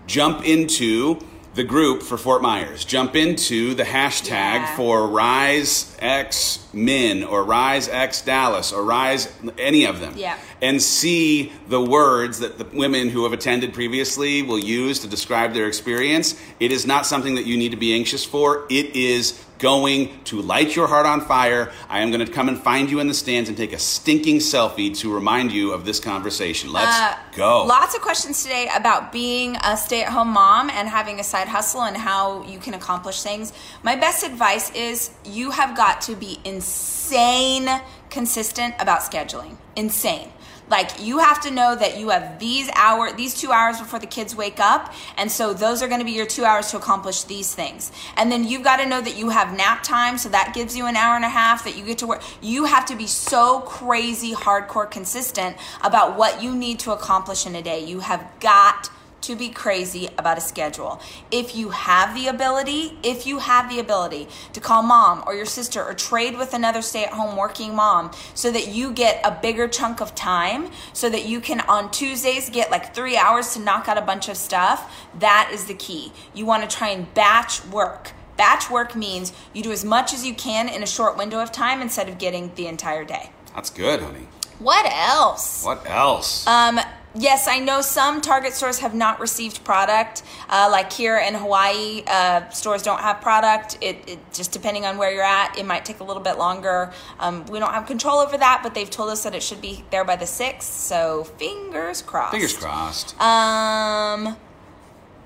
jump 0.07 0.43
into 0.45 1.19
the 1.57 1.63
group 1.63 2.03
for 2.03 2.19
Fort 2.19 2.43
Myers. 2.43 2.85
Jump 2.85 3.15
into 3.15 3.73
the 3.73 3.83
hashtag 3.83 4.29
Yeah. 4.29 4.75
for 4.75 5.07
Rise 5.07 5.97
X 5.97 6.59
Min 6.71 7.23
or 7.23 7.43
Rise 7.43 7.89
X 7.89 8.21
Dallas 8.21 8.71
or 8.71 8.83
Rise 8.83 9.27
any 9.57 9.83
of 9.85 9.99
them 9.99 10.13
Yeah. 10.15 10.35
and 10.61 10.79
see 10.79 11.51
the 11.67 11.81
words 11.81 12.37
that 12.41 12.59
the 12.59 12.65
women 12.77 13.09
who 13.09 13.23
have 13.23 13.33
attended 13.33 13.73
previously 13.73 14.43
will 14.43 14.59
use 14.59 14.99
to 14.99 15.07
describe 15.07 15.55
their 15.55 15.65
experience. 15.65 16.35
It 16.59 16.71
is 16.71 16.85
not 16.85 17.07
something 17.07 17.33
that 17.33 17.47
you 17.47 17.57
need 17.57 17.71
to 17.71 17.77
be 17.77 17.91
anxious 17.91 18.23
for. 18.23 18.65
It 18.69 18.95
is 18.95 19.33
going 19.59 20.23
to 20.25 20.41
light 20.41 20.75
your 20.75 20.87
heart 20.87 21.05
on 21.05 21.21
fire. 21.21 21.71
I 21.89 21.99
am 21.99 22.11
going 22.11 22.25
to 22.25 22.31
come 22.31 22.47
and 22.47 22.61
find 22.61 22.89
you 22.89 22.99
in 22.99 23.07
the 23.07 23.13
stands 23.13 23.49
and 23.49 23.57
take 23.57 23.73
a 23.73 23.79
stinking 23.79 24.37
selfie 24.37 24.95
to 24.99 25.13
remind 25.13 25.51
you 25.51 25.71
of 25.73 25.85
this 25.85 25.99
conversation. 25.99 26.71
Let's 26.71 26.97
Uh, 26.97 27.15
go. 27.35 27.63
Lots 27.65 27.95
of 27.95 28.01
questions 28.01 28.43
today 28.43 28.69
about 28.75 29.11
being 29.11 29.57
a 29.63 29.75
stay 29.77 30.03
at 30.03 30.09
home 30.11 30.29
mom 30.29 30.69
and 30.69 30.87
having 30.87 31.19
a 31.19 31.23
side 31.23 31.47
hustle 31.47 31.81
and 31.81 31.97
how 31.97 32.43
you 32.43 32.59
can 32.59 32.73
accomplish 32.73 33.21
things. 33.23 33.53
My 33.83 33.95
best 33.95 34.23
advice 34.23 34.71
is 34.71 35.11
you 35.25 35.51
have 35.51 35.75
got 35.75 36.01
to 36.01 36.15
be 36.15 36.39
insane 36.43 37.69
consistent 38.09 38.75
about 38.79 39.01
scheduling. 39.01 39.57
Insane. 39.75 40.29
Like 40.69 41.01
you 41.01 41.19
have 41.19 41.41
to 41.43 41.51
know 41.51 41.75
that 41.75 41.97
you 41.97 42.09
have 42.09 42.39
these 42.39 42.69
hour 42.75 43.11
these 43.13 43.39
2 43.39 43.51
hours 43.51 43.79
before 43.79 43.99
the 43.99 44.07
kids 44.07 44.35
wake 44.35 44.59
up 44.59 44.93
and 45.17 45.31
so 45.31 45.53
those 45.53 45.81
are 45.81 45.87
going 45.87 45.99
to 45.99 46.05
be 46.05 46.11
your 46.11 46.25
2 46.25 46.43
hours 46.43 46.71
to 46.71 46.77
accomplish 46.77 47.23
these 47.23 47.55
things. 47.55 47.91
And 48.17 48.31
then 48.31 48.43
you've 48.43 48.63
got 48.63 48.77
to 48.77 48.85
know 48.85 49.01
that 49.01 49.17
you 49.17 49.29
have 49.29 49.55
nap 49.55 49.83
time 49.83 50.17
so 50.17 50.29
that 50.29 50.53
gives 50.53 50.75
you 50.75 50.85
an 50.85 50.95
hour 50.95 51.15
and 51.15 51.25
a 51.25 51.29
half 51.29 51.63
that 51.63 51.77
you 51.77 51.85
get 51.85 51.99
to 51.99 52.07
work. 52.07 52.21
You 52.41 52.65
have 52.65 52.85
to 52.87 52.95
be 52.95 53.07
so 53.07 53.61
crazy 53.61 54.33
hardcore 54.33 54.89
consistent 54.89 55.55
about 55.83 56.17
what 56.17 56.41
you 56.41 56.55
need 56.55 56.79
to 56.79 56.91
accomplish 56.91 57.45
in 57.45 57.55
a 57.55 57.61
day. 57.61 57.83
You 57.83 58.01
have 58.01 58.25
got 58.39 58.89
to 59.27 59.35
be 59.35 59.49
crazy 59.49 60.07
about 60.17 60.37
a 60.37 60.41
schedule. 60.41 61.01
If 61.31 61.53
you 61.53 61.69
have 61.69 62.15
the 62.15 62.27
ability, 62.27 62.97
if 63.03 63.27
you 63.27 63.39
have 63.39 63.69
the 63.69 63.79
ability 63.79 64.29
to 64.53 64.61
call 64.61 64.81
mom 64.83 65.23
or 65.27 65.35
your 65.35 65.45
sister 65.45 65.83
or 65.83 65.93
trade 65.93 66.37
with 66.37 66.53
another 66.53 66.81
stay 66.81 67.03
at 67.03 67.11
home 67.11 67.35
working 67.35 67.75
mom 67.75 68.11
so 68.33 68.49
that 68.51 68.69
you 68.69 68.91
get 68.91 69.19
a 69.25 69.37
bigger 69.41 69.67
chunk 69.67 69.99
of 69.99 70.15
time, 70.15 70.71
so 70.93 71.09
that 71.09 71.25
you 71.25 71.41
can 71.41 71.59
on 71.61 71.91
Tuesdays 71.91 72.49
get 72.49 72.71
like 72.71 72.95
three 72.95 73.17
hours 73.17 73.53
to 73.53 73.59
knock 73.59 73.89
out 73.89 73.97
a 73.97 74.01
bunch 74.01 74.29
of 74.29 74.37
stuff, 74.37 75.09
that 75.19 75.49
is 75.51 75.65
the 75.65 75.73
key. 75.73 76.13
You 76.33 76.45
want 76.45 76.67
to 76.67 76.73
try 76.73 76.89
and 76.89 77.13
batch 77.13 77.65
work. 77.65 78.13
Batch 78.37 78.69
work 78.69 78.95
means 78.95 79.33
you 79.51 79.61
do 79.61 79.73
as 79.73 79.83
much 79.83 80.13
as 80.13 80.25
you 80.25 80.33
can 80.33 80.69
in 80.69 80.83
a 80.83 80.87
short 80.87 81.17
window 81.17 81.39
of 81.41 81.51
time 81.51 81.81
instead 81.81 82.07
of 82.07 82.17
getting 82.17 82.53
the 82.55 82.67
entire 82.67 83.03
day. 83.03 83.31
That's 83.53 83.71
good, 83.71 84.01
honey. 84.01 84.27
What 84.59 84.85
else? 84.91 85.63
What 85.65 85.87
else? 85.87 86.47
Um, 86.47 86.79
yes, 87.17 87.47
I 87.47 87.59
know 87.59 87.81
some 87.81 88.21
Target 88.21 88.53
stores 88.53 88.79
have 88.79 88.93
not 88.93 89.19
received 89.19 89.63
product. 89.63 90.23
Uh, 90.49 90.69
like 90.71 90.91
here 90.91 91.17
in 91.17 91.33
Hawaii, 91.33 92.03
uh, 92.07 92.49
stores 92.49 92.83
don't 92.83 92.99
have 92.99 93.21
product. 93.21 93.77
It, 93.81 93.97
it, 94.07 94.33
just 94.33 94.51
depending 94.51 94.85
on 94.85 94.97
where 94.97 95.11
you're 95.11 95.23
at, 95.23 95.57
it 95.57 95.65
might 95.65 95.85
take 95.85 95.99
a 95.99 96.03
little 96.03 96.23
bit 96.23 96.37
longer. 96.37 96.91
Um, 97.19 97.45
we 97.47 97.59
don't 97.59 97.73
have 97.73 97.85
control 97.85 98.19
over 98.19 98.37
that, 98.37 98.61
but 98.63 98.73
they've 98.73 98.89
told 98.89 99.09
us 99.09 99.23
that 99.23 99.35
it 99.35 99.43
should 99.43 99.61
be 99.61 99.83
there 99.91 100.05
by 100.05 100.15
the 100.15 100.27
sixth. 100.27 100.71
So 100.71 101.23
fingers 101.23 102.01
crossed. 102.01 102.31
Fingers 102.31 102.57
crossed. 102.57 103.19
Um, 103.19 104.37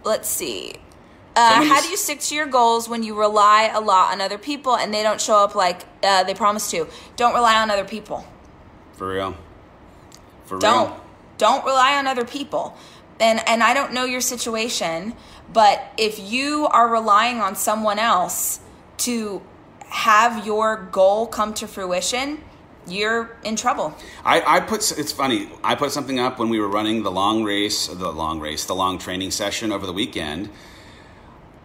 let's 0.03 0.29
see. 0.29 0.75
Uh, 1.33 1.63
how 1.63 1.81
do 1.81 1.87
you 1.87 1.95
stick 1.95 2.19
to 2.19 2.35
your 2.35 2.45
goals 2.45 2.89
when 2.89 3.03
you 3.03 3.17
rely 3.17 3.71
a 3.73 3.79
lot 3.79 4.11
on 4.11 4.19
other 4.19 4.37
people 4.37 4.75
and 4.75 4.93
they 4.93 5.01
don't 5.01 5.21
show 5.21 5.37
up 5.37 5.55
like 5.55 5.85
uh, 6.03 6.23
they 6.23 6.33
promise 6.33 6.69
to? 6.71 6.87
Don't 7.15 7.33
rely 7.33 7.55
on 7.55 7.71
other 7.71 7.85
people. 7.85 8.25
For 8.93 9.07
real. 9.07 9.37
For 10.43 10.55
real. 10.55 10.59
Don't 10.59 11.00
rely 11.65 11.97
on 11.97 12.07
other 12.07 12.25
people. 12.25 12.77
And 13.19 13.41
and 13.47 13.61
I 13.61 13.73
don't 13.73 13.93
know 13.93 14.05
your 14.05 14.21
situation, 14.21 15.13
but 15.51 15.81
if 15.97 16.19
you 16.19 16.67
are 16.67 16.87
relying 16.87 17.41
on 17.41 17.55
someone 17.55 17.99
else 17.99 18.59
to 18.99 19.41
have 19.89 20.45
your 20.45 20.87
goal 20.91 21.27
come 21.27 21.53
to 21.55 21.67
fruition, 21.67 22.41
you're 22.87 23.37
in 23.43 23.55
trouble. 23.55 23.93
I, 24.23 24.41
I 24.41 24.59
put 24.61 24.97
it's 24.97 25.11
funny. 25.11 25.49
I 25.63 25.75
put 25.75 25.91
something 25.91 26.19
up 26.19 26.39
when 26.39 26.49
we 26.49 26.59
were 26.59 26.67
running 26.69 27.03
the 27.03 27.11
long 27.11 27.43
race, 27.43 27.87
the 27.87 28.11
long 28.11 28.39
race, 28.39 28.65
the 28.65 28.75
long 28.75 28.97
training 28.97 29.31
session 29.31 29.71
over 29.71 29.85
the 29.85 29.93
weekend. 29.93 30.49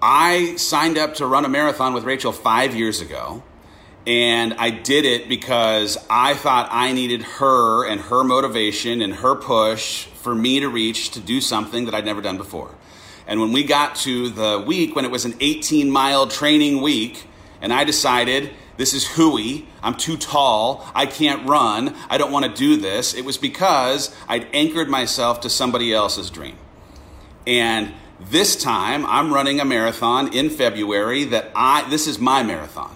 I 0.03 0.57
signed 0.57 0.99
up 0.99 1.15
to 1.17 1.27
run 1.27 1.45
a 1.45 1.49
marathon 1.49 1.95
with 1.95 2.05
Rachel 2.05 2.33
five 2.33 2.75
years 2.75 3.01
ago, 3.01 3.43
and 4.07 4.55
I 4.55 4.71
did 4.71 5.05
it 5.05 5.29
because 5.29 5.99
I 6.09 6.35
thought 6.35 6.69
I 6.71 6.92
needed 6.92 7.23
her 7.23 7.87
and 7.87 8.01
her 8.01 8.23
motivation 8.23 9.03
and 9.03 9.14
her 9.14 9.35
push 9.35 10.05
for 10.05 10.35
me 10.35 10.61
to 10.61 10.69
reach 10.69 11.11
to 11.12 11.21
do 11.21 11.40
something 11.40 11.87
that 11.87 11.95
I'd 11.95 12.05
never 12.05 12.21
done 12.21 12.37
before. 12.37 12.75
And 13.27 13.40
when 13.40 13.51
we 13.51 13.64
got 13.64 13.97
to 13.97 14.31
the 14.31 14.62
week 14.64 14.95
when 14.95 15.05
it 15.05 15.11
was 15.11 15.25
an 15.25 15.35
18 15.40 15.90
mile 15.90 16.29
training 16.29 16.81
week, 16.81 17.27
and 17.61 17.73
I 17.73 17.83
decided 17.83 18.51
this 18.77 18.95
is 18.95 19.07
hooey, 19.09 19.66
I'm 19.83 19.95
too 19.95 20.16
tall, 20.16 20.87
I 20.95 21.07
can't 21.07 21.49
run, 21.49 21.97
I 22.09 22.19
don't 22.19 22.31
want 22.31 22.45
to 22.45 22.53
do 22.53 22.77
this, 22.77 23.14
it 23.14 23.25
was 23.25 23.38
because 23.38 24.14
I'd 24.29 24.47
anchored 24.53 24.88
myself 24.88 25.40
to 25.40 25.51
somebody 25.51 25.92
else's 25.92 26.31
dream. 26.31 26.57
And 27.47 27.92
this 28.21 28.55
time 28.55 29.05
I'm 29.07 29.33
running 29.33 29.59
a 29.59 29.64
marathon 29.64 30.33
in 30.33 30.51
February 30.51 31.25
that 31.25 31.51
I 31.57 31.88
this 31.90 32.07
is 32.07 32.21
my 32.21 32.45
marathon. 32.45 32.96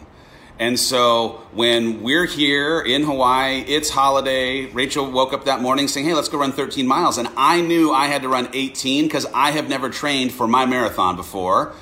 And 0.60 0.78
so 0.78 1.40
when 1.52 2.02
we're 2.02 2.26
here 2.26 2.82
in 2.82 3.02
Hawaii, 3.02 3.64
it's 3.66 3.88
holiday. 3.88 4.66
Rachel 4.66 5.10
woke 5.10 5.32
up 5.32 5.46
that 5.46 5.62
morning 5.62 5.88
saying, 5.88 6.04
Hey, 6.04 6.12
let's 6.12 6.28
go 6.28 6.36
run 6.36 6.52
13 6.52 6.86
miles. 6.86 7.16
And 7.16 7.28
I 7.34 7.62
knew 7.62 7.92
I 7.92 8.08
had 8.08 8.20
to 8.22 8.28
run 8.28 8.50
18 8.52 9.06
because 9.06 9.24
I 9.32 9.52
have 9.52 9.70
never 9.70 9.88
trained 9.88 10.32
for 10.32 10.46
my 10.46 10.66
marathon 10.66 11.16
before. 11.16 11.72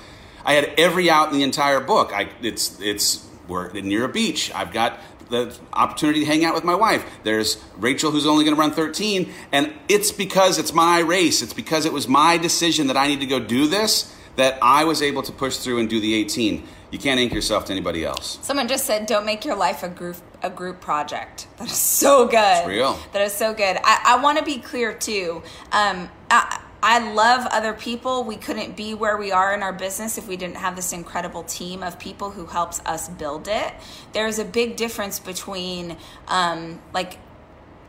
I 0.45 0.55
had 0.55 0.73
every 0.79 1.11
out 1.11 1.33
in 1.33 1.35
the 1.37 1.43
entire 1.43 1.81
book. 1.81 2.13
I, 2.15 2.29
it's, 2.41 2.81
it's, 2.81 3.27
we're 3.49 3.73
near 3.73 4.05
a 4.05 4.09
beach. 4.09 4.53
I've 4.55 4.73
got 4.73 5.01
the 5.29 5.59
opportunity 5.73 6.21
to 6.21 6.27
hang 6.27 6.45
out 6.45 6.55
with 6.55 6.65
my 6.65 6.77
wife. 6.77 7.05
There's 7.25 7.61
Rachel 7.79 8.13
who's 8.13 8.27
only 8.27 8.45
going 8.45 8.55
to 8.55 8.61
run 8.61 8.71
13. 8.71 9.33
And 9.51 9.75
it's 9.89 10.13
because 10.13 10.57
it's 10.57 10.73
my 10.73 11.01
race. 11.01 11.43
It's 11.43 11.53
because 11.53 11.85
it 11.85 11.93
was 11.93 12.07
my 12.07 12.39
decision 12.39 12.87
that 12.87 12.97
I 12.97 13.09
need 13.09 13.21
to 13.21 13.27
go 13.27 13.41
do 13.41 13.67
this 13.67 14.15
that 14.39 14.57
I 14.63 14.85
was 14.85 15.03
able 15.03 15.23
to 15.23 15.33
push 15.33 15.57
through 15.57 15.81
and 15.81 15.91
do 15.91 16.01
the 16.01 16.15
18. 16.15 16.63
You 16.91 16.99
can't 16.99 17.21
anchor 17.21 17.35
yourself 17.35 17.67
to 17.67 17.73
anybody 17.73 18.05
else. 18.05 18.39
Someone 18.41 18.69
just 18.69 18.87
said, 18.87 19.07
"Don't 19.07 19.27
make 19.27 19.45
your 19.45 19.57
life 19.57 19.83
a 19.83 19.89
group 19.89 20.17
a 20.43 20.49
group 20.49 20.81
project." 20.81 21.47
That 21.59 21.71
is 21.71 21.77
so 21.77 22.27
good. 22.27 22.67
real. 22.67 22.99
That 23.13 23.23
is 23.23 23.35
so 23.35 23.53
good. 23.53 23.77
I, 23.85 24.15
I 24.17 24.23
want 24.23 24.39
to 24.39 24.45
be 24.45 24.59
clear 24.59 24.95
too. 24.95 25.43
Um, 25.73 26.09
I, 26.31 26.63
I 26.83 27.13
love 27.13 27.47
other 27.51 27.75
people. 27.75 28.23
We 28.25 28.37
couldn't 28.37 28.77
be 28.77 28.95
where 28.95 29.17
we 29.17 29.33
are 29.33 29.53
in 29.53 29.63
our 29.63 29.73
business 29.73 30.17
if 30.17 30.29
we 30.29 30.37
didn't 30.37 30.57
have 30.57 30.77
this 30.77 30.93
incredible 30.93 31.43
team 31.43 31.83
of 31.83 31.99
people 31.99 32.31
who 32.31 32.47
helps 32.47 32.81
us 32.87 33.09
build 33.09 33.49
it. 33.49 33.75
There's 34.13 34.39
a 34.39 34.45
big 34.45 34.77
difference 34.77 35.19
between 35.19 35.97
um, 36.29 36.81
like 36.95 37.19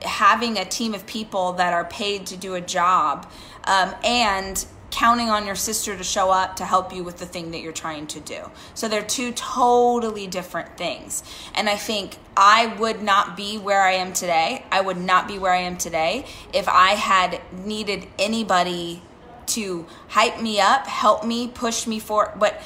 having 0.01 0.57
a 0.57 0.65
team 0.65 0.93
of 0.93 1.05
people 1.05 1.53
that 1.53 1.73
are 1.73 1.85
paid 1.85 2.25
to 2.25 2.37
do 2.37 2.55
a 2.55 2.61
job 2.61 3.29
um, 3.65 3.93
and 4.03 4.65
counting 4.91 5.29
on 5.29 5.45
your 5.45 5.55
sister 5.55 5.95
to 5.97 6.03
show 6.03 6.31
up 6.31 6.55
to 6.57 6.65
help 6.65 6.93
you 6.93 7.03
with 7.03 7.17
the 7.17 7.25
thing 7.25 7.51
that 7.51 7.61
you're 7.61 7.71
trying 7.71 8.07
to 8.07 8.19
do. 8.19 8.49
So 8.73 8.87
they're 8.87 9.01
two 9.01 9.31
totally 9.31 10.27
different 10.27 10.77
things. 10.77 11.23
And 11.53 11.69
I 11.69 11.75
think 11.75 12.17
I 12.35 12.67
would 12.79 13.01
not 13.01 13.37
be 13.37 13.57
where 13.57 13.81
I 13.81 13.93
am 13.93 14.13
today. 14.13 14.65
I 14.71 14.81
would 14.81 14.97
not 14.97 15.27
be 15.27 15.37
where 15.37 15.53
I 15.53 15.61
am 15.61 15.77
today 15.77 16.25
if 16.53 16.67
I 16.67 16.91
had 16.91 17.41
needed 17.65 18.07
anybody 18.17 19.01
to 19.47 19.87
hype 20.09 20.41
me 20.41 20.59
up, 20.59 20.85
help 20.87 21.25
me, 21.25 21.47
push 21.47 21.87
me 21.87 21.99
for 21.99 22.33
but 22.37 22.61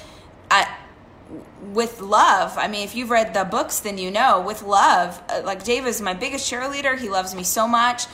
I 0.52 0.68
with 1.72 2.02
love 2.02 2.58
i 2.58 2.68
mean 2.68 2.84
if 2.84 2.96
you've 2.96 3.10
read 3.10 3.34
the 3.34 3.44
books 3.44 3.80
then 3.80 3.98
you 3.98 4.12
know 4.12 4.42
with 4.42 4.62
love 4.62 5.22
uh, 5.30 5.42
like 5.46 5.64
dave 5.64 5.88
is 5.88 6.02
my 6.02 6.14
biggest 6.14 6.52
cheerleader 6.52 6.98
he 6.98 7.10
loves 7.10 7.34
me 7.34 7.44
so 7.44 7.68
much 7.68 8.06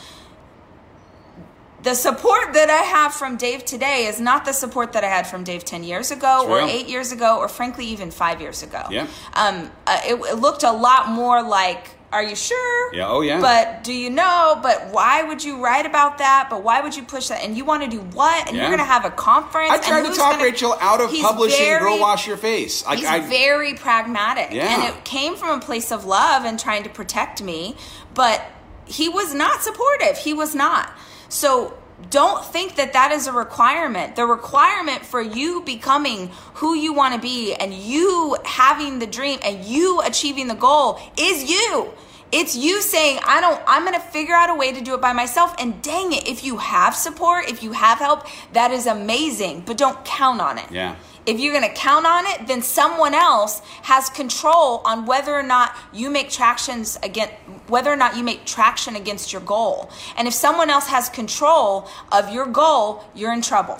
the 1.83 1.93
support 1.93 2.53
that 2.53 2.69
I 2.69 2.81
have 2.83 3.13
from 3.13 3.37
Dave 3.37 3.63
today 3.65 4.05
is 4.07 4.19
not 4.19 4.45
the 4.45 4.51
support 4.53 4.93
that 4.93 5.03
I 5.03 5.07
had 5.07 5.27
from 5.27 5.43
Dave 5.43 5.63
10 5.63 5.83
years 5.83 6.11
ago 6.11 6.45
or 6.47 6.59
eight 6.59 6.87
years 6.87 7.11
ago 7.11 7.37
or 7.39 7.47
frankly 7.47 7.85
even 7.85 8.11
five 8.11 8.41
years 8.41 8.63
ago. 8.63 8.83
Yeah. 8.89 9.07
Um, 9.33 9.71
uh, 9.87 9.99
it, 10.05 10.15
it 10.15 10.39
looked 10.39 10.63
a 10.63 10.71
lot 10.71 11.09
more 11.09 11.41
like, 11.41 11.87
are 12.11 12.23
you 12.23 12.35
sure? 12.35 12.93
Yeah, 12.93 13.07
oh, 13.07 13.21
yeah. 13.21 13.39
But 13.39 13.83
do 13.83 13.93
you 13.93 14.09
know? 14.09 14.59
But 14.63 14.89
why 14.91 15.21
would 15.23 15.43
you 15.43 15.63
write 15.63 15.85
about 15.85 16.17
that? 16.17 16.47
But 16.49 16.63
why 16.63 16.81
would 16.81 16.95
you 16.95 17.03
push 17.03 17.27
that? 17.27 17.43
And 17.43 17.55
you 17.55 17.63
want 17.65 17.83
to 17.83 17.89
do 17.89 17.99
what? 17.99 18.47
And 18.47 18.57
Yeah. 18.57 18.63
you're 18.63 18.75
going 18.75 18.85
to 18.85 18.91
have 18.91 19.05
a 19.05 19.11
conference? 19.11 19.69
I 19.71 19.77
tried 19.77 20.01
to 20.09 20.15
talk 20.15 20.31
gonna- 20.33 20.43
Rachel 20.43 20.75
out 20.81 21.01
of 21.01 21.11
publishing 21.11 21.59
very- 21.63 21.79
Girl 21.79 21.99
Wash 21.99 22.27
Your 22.27 22.37
Face. 22.37 22.83
Like 22.85 22.97
He's 22.99 23.07
I, 23.07 23.19
very 23.19 23.75
pragmatic. 23.75 24.51
Yeah. 24.51 24.73
And 24.73 24.83
it 24.95 25.05
came 25.05 25.35
from 25.35 25.59
a 25.59 25.61
place 25.61 25.91
of 25.91 26.03
love 26.03 26.45
and 26.45 26.59
trying 26.59 26.81
to 26.83 26.89
protect 26.89 27.43
me, 27.43 27.75
but 28.15 28.41
he 28.85 29.07
was 29.07 29.35
not 29.35 29.61
supportive. 29.61 30.17
He 30.17 30.33
was 30.33 30.55
not. 30.55 30.91
So 31.29 31.77
don't 32.09 32.43
think 32.45 32.75
that 32.75 32.93
that 32.93 33.11
is 33.11 33.27
a 33.27 33.31
requirement. 33.31 34.15
The 34.15 34.25
requirement 34.25 35.05
for 35.05 35.21
you 35.21 35.61
becoming 35.61 36.31
who 36.55 36.73
you 36.73 36.93
want 36.93 37.13
to 37.15 37.21
be 37.21 37.53
and 37.53 37.73
you 37.73 38.37
having 38.45 38.99
the 38.99 39.07
dream 39.07 39.39
and 39.43 39.63
you 39.65 40.01
achieving 40.01 40.47
the 40.47 40.55
goal 40.55 40.99
is 41.17 41.49
you. 41.49 41.91
It's 42.31 42.55
you 42.55 42.81
saying, 42.81 43.19
I 43.25 43.41
don't, 43.41 43.59
I'm 43.65 43.83
going 43.83 43.95
to 43.95 44.07
figure 44.07 44.35
out 44.35 44.51
a 44.51 44.55
way 44.55 44.71
to 44.71 44.81
do 44.81 44.93
it 44.93 45.01
by 45.01 45.13
myself. 45.13 45.55
And 45.57 45.81
dang 45.81 46.13
it, 46.13 46.27
if 46.27 46.43
you 46.43 46.57
have 46.57 46.95
support, 46.95 47.49
if 47.49 47.63
you 47.63 47.71
have 47.71 47.97
help, 47.97 48.27
that 48.53 48.71
is 48.71 48.85
amazing, 48.85 49.63
but 49.65 49.77
don't 49.77 50.03
count 50.05 50.39
on 50.39 50.59
it. 50.59 50.71
Yeah. 50.71 50.95
If 51.25 51.39
you're 51.39 51.53
going 51.53 51.67
to 51.67 51.75
count 51.75 52.05
on 52.05 52.25
it, 52.25 52.47
then 52.47 52.61
someone 52.61 53.13
else 53.13 53.61
has 53.83 54.09
control 54.09 54.81
on 54.85 55.05
whether 55.05 55.33
or 55.33 55.43
not 55.43 55.75
you 55.93 56.09
make 56.09 56.29
tractions 56.29 56.97
against 57.03 57.33
whether 57.67 57.91
or 57.91 57.95
not 57.95 58.17
you 58.17 58.23
make 58.23 58.45
traction 58.45 58.95
against 58.95 59.31
your 59.31 59.41
goal. 59.41 59.91
And 60.17 60.27
if 60.27 60.33
someone 60.33 60.69
else 60.69 60.87
has 60.87 61.07
control 61.09 61.87
of 62.11 62.33
your 62.33 62.45
goal, 62.47 63.03
you're 63.13 63.33
in 63.33 63.41
trouble. 63.41 63.79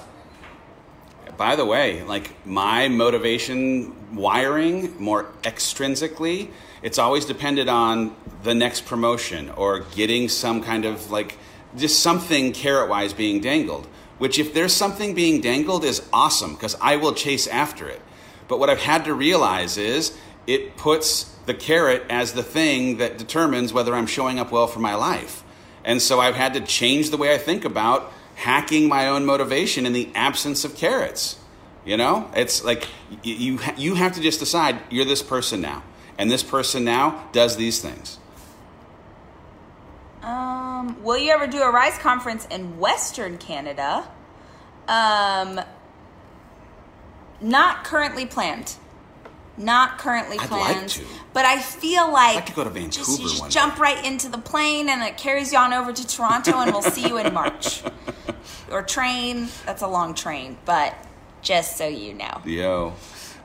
By 1.37 1.55
the 1.55 1.65
way, 1.65 2.03
like 2.03 2.45
my 2.45 2.87
motivation 2.89 4.15
wiring 4.15 5.01
more 5.01 5.31
extrinsically, 5.43 6.51
it's 6.81 6.99
always 6.99 7.25
depended 7.25 7.67
on 7.69 8.15
the 8.43 8.53
next 8.53 8.85
promotion 8.85 9.49
or 9.51 9.79
getting 9.95 10.29
some 10.29 10.61
kind 10.61 10.85
of 10.85 11.11
like 11.11 11.37
just 11.77 12.01
something 12.01 12.51
carrot 12.51 12.89
wise 12.89 13.13
being 13.13 13.41
dangled. 13.41 13.87
Which, 14.19 14.37
if 14.37 14.53
there's 14.53 14.73
something 14.73 15.15
being 15.15 15.41
dangled, 15.41 15.83
is 15.83 16.07
awesome 16.13 16.53
because 16.53 16.75
I 16.79 16.97
will 16.97 17.13
chase 17.13 17.47
after 17.47 17.87
it. 17.87 18.01
But 18.47 18.59
what 18.59 18.69
I've 18.69 18.81
had 18.81 19.05
to 19.05 19.13
realize 19.13 19.77
is 19.77 20.17
it 20.45 20.77
puts 20.77 21.23
the 21.45 21.53
carrot 21.53 22.03
as 22.09 22.33
the 22.33 22.43
thing 22.43 22.97
that 22.97 23.17
determines 23.17 23.73
whether 23.73 23.95
I'm 23.95 24.07
showing 24.07 24.39
up 24.39 24.51
well 24.51 24.67
for 24.67 24.79
my 24.79 24.95
life. 24.95 25.43
And 25.83 26.01
so 26.01 26.19
I've 26.19 26.35
had 26.35 26.53
to 26.53 26.61
change 26.61 27.09
the 27.09 27.17
way 27.17 27.33
I 27.33 27.37
think 27.37 27.65
about 27.65 28.11
hacking 28.35 28.87
my 28.87 29.07
own 29.07 29.25
motivation 29.25 29.85
in 29.85 29.93
the 29.93 30.09
absence 30.15 30.63
of 30.63 30.75
carrots. 30.75 31.37
You 31.85 31.97
know, 31.97 32.29
it's 32.35 32.63
like 32.63 32.87
you 33.23 33.59
you 33.77 33.95
have 33.95 34.13
to 34.13 34.21
just 34.21 34.39
decide 34.39 34.79
you're 34.89 35.05
this 35.05 35.23
person 35.23 35.61
now, 35.61 35.83
and 36.17 36.29
this 36.29 36.43
person 36.43 36.83
now 36.83 37.27
does 37.31 37.55
these 37.55 37.81
things. 37.81 38.19
Um, 40.23 41.01
will 41.03 41.17
you 41.17 41.31
ever 41.31 41.47
do 41.47 41.61
a 41.61 41.71
Rise 41.71 41.97
conference 41.97 42.45
in 42.51 42.77
Western 42.79 43.37
Canada? 43.37 44.07
Um, 44.87 45.61
not 47.41 47.83
currently 47.83 48.25
planned. 48.25 48.75
Not 49.57 49.97
currently 49.97 50.37
I'd 50.39 50.49
like 50.51 50.71
planned. 50.73 50.89
to. 50.89 51.05
But 51.33 51.45
I 51.45 51.59
feel 51.59 52.11
like 52.11 52.35
like 52.35 52.45
to 52.47 52.53
go 52.53 52.63
to 52.63 52.69
just, 52.69 52.97
you 53.19 53.27
Vancouver 53.27 53.29
just 53.39 53.51
jump 53.51 53.75
day. 53.75 53.81
right 53.81 54.05
into 54.05 54.29
the 54.29 54.37
plane 54.37 54.89
and 54.89 55.01
it 55.03 55.17
carries 55.17 55.51
you 55.51 55.57
on 55.59 55.73
over 55.73 55.91
to 55.91 56.07
Toronto 56.07 56.59
and 56.59 56.71
we'll 56.71 56.81
see 56.81 57.07
you 57.07 57.17
in 57.17 57.33
March. 57.33 57.83
Or 58.71 58.83
train. 58.83 59.47
That's 59.65 59.81
a 59.81 59.87
long 59.87 60.13
train, 60.13 60.55
but 60.63 60.93
just 61.41 61.75
so 61.75 61.87
you 61.87 62.13
know. 62.13 62.39
Yo, 62.45 62.93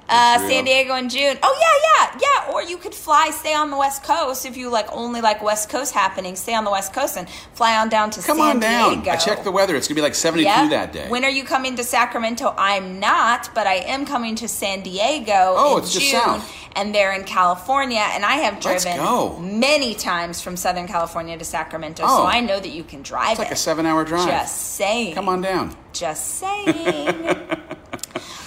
Uh, 0.09 0.38
San 0.49 0.64
Diego 0.64 0.95
in 0.97 1.09
June. 1.09 1.38
Oh 1.43 1.59
yeah, 1.61 2.12
yeah, 2.19 2.21
yeah. 2.47 2.53
Or 2.53 2.62
you 2.62 2.77
could 2.77 2.95
fly, 2.95 3.31
stay 3.31 3.55
on 3.55 3.71
the 3.71 3.77
West 3.79 4.03
Coast 4.05 4.45
if 4.45 4.57
you 4.57 4.69
like 4.69 4.87
only 4.93 5.21
like 5.23 5.43
West 5.43 5.71
Coast 5.71 5.95
happening. 5.95 6.37
Stay 6.37 6.55
on 6.55 6.64
the 6.64 6.71
West 6.71 6.93
Coast 6.93 7.17
and 7.17 7.29
fly 7.55 7.77
on 7.79 7.88
down 7.88 8.11
to 8.11 8.21
Come 8.23 8.37
San 8.37 8.47
on 8.57 8.61
down. 8.61 8.90
Diego. 8.97 9.11
I 9.12 9.17
checked 9.17 9.45
the 9.45 9.51
weather. 9.51 9.75
It's 9.77 9.88
gonna 9.88 9.97
be 9.97 10.03
like 10.03 10.14
72 10.14 10.45
Yeah. 10.49 10.69
that 10.69 10.93
day. 10.93 11.09
When 11.09 11.25
are 11.25 11.31
you 11.31 11.45
coming 11.45 11.75
to 11.77 11.85
Sacramento? 11.85 12.55
I'm 12.59 13.01
not, 13.01 13.49
but 13.55 13.67
I 13.67 13.77
am 13.77 14.05
coming 14.05 14.35
to 14.37 14.49
San 14.49 14.83
Diego 14.83 15.55
Oh, 15.57 15.79
it's 15.79 15.93
just 15.95 16.11
south. 16.11 16.53
and 16.77 16.95
they're 16.95 17.12
in 17.14 17.25
California. 17.25 18.05
And 18.12 18.27
I 18.27 18.35
have 18.37 18.61
driven 18.61 19.59
many 19.59 19.95
times 19.95 20.43
from 20.43 20.57
Southern 20.59 20.87
California 20.87 21.38
to 21.38 21.45
Sacramento, 21.45 22.03
Oh. 22.07 22.19
so 22.19 22.27
I 22.27 22.40
know 22.40 22.61
that 22.61 22.69
you 22.71 22.85
can 22.85 23.01
drive 23.03 23.31
it's 23.33 23.38
like 23.38 23.49
it. 23.49 23.55
a 23.55 23.57
seven-hour 23.57 24.05
drive. 24.05 24.29
Just 24.29 24.75
saying. 24.77 25.14
Come 25.14 25.31
on 25.31 25.40
down. 25.40 25.75
Just 25.95 26.27
saying. 26.40 27.38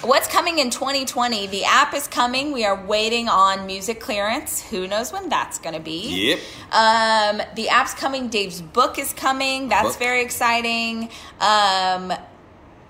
What's 0.07 0.29
coming 0.29 0.59
in 0.59 0.69
2020? 0.69 1.47
The 1.47 1.65
app 1.65 1.93
is 1.93 2.07
coming. 2.07 2.53
We 2.53 2.63
are 2.63 2.81
waiting 2.85 3.27
on 3.27 3.65
music 3.65 3.99
clearance. 3.99 4.65
Who 4.69 4.87
knows 4.87 5.11
when 5.11 5.27
that's 5.27 5.59
going 5.59 5.75
to 5.75 5.81
be? 5.81 6.29
Yep. 6.29 6.39
Um, 6.71 7.41
the 7.55 7.67
app's 7.67 7.93
coming. 7.93 8.29
Dave's 8.29 8.61
book 8.61 8.97
is 8.97 9.11
coming. 9.11 9.67
That's 9.67 9.89
Book. 9.89 9.99
very 9.99 10.21
exciting. 10.21 11.09
Um, 11.41 12.13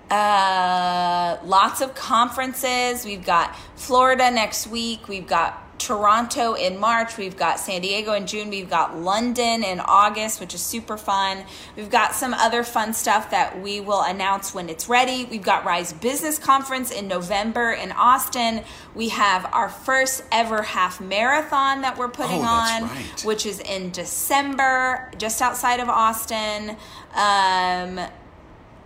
uh, 0.08 1.38
lots 1.42 1.80
of 1.80 1.96
conferences. 1.96 3.04
We've 3.04 3.26
got 3.26 3.56
Florida 3.74 4.30
next 4.30 4.68
week. 4.68 5.08
We've 5.08 5.26
got 5.26 5.60
Toronto 5.78 6.54
in 6.54 6.78
March. 6.78 7.16
We've 7.16 7.36
got 7.36 7.58
San 7.60 7.80
Diego 7.80 8.12
in 8.12 8.26
June. 8.26 8.50
We've 8.50 8.68
got 8.68 8.96
London 8.98 9.62
in 9.64 9.80
August, 9.80 10.40
which 10.40 10.54
is 10.54 10.60
super 10.60 10.96
fun. 10.96 11.44
We've 11.76 11.90
got 11.90 12.14
some 12.14 12.34
other 12.34 12.64
fun 12.64 12.92
stuff 12.92 13.30
that 13.30 13.60
we 13.60 13.80
will 13.80 14.02
announce 14.02 14.52
when 14.54 14.68
it's 14.68 14.88
ready. 14.88 15.24
We've 15.24 15.42
got 15.42 15.64
Rise 15.64 15.92
Business 15.92 16.38
Conference 16.38 16.90
in 16.90 17.08
November 17.08 17.70
in 17.72 17.92
Austin. 17.92 18.62
We 18.94 19.08
have 19.10 19.46
our 19.52 19.68
first 19.68 20.24
ever 20.32 20.62
half 20.62 21.00
marathon 21.00 21.82
that 21.82 21.96
we're 21.96 22.08
putting 22.08 22.40
Oh, 22.42 22.46
on, 22.46 22.82
right. 22.82 23.22
which 23.24 23.46
is 23.46 23.60
in 23.60 23.90
December, 23.90 25.10
just 25.18 25.40
outside 25.40 25.80
of 25.80 25.88
Austin. 25.88 26.70
Um, 27.14 28.00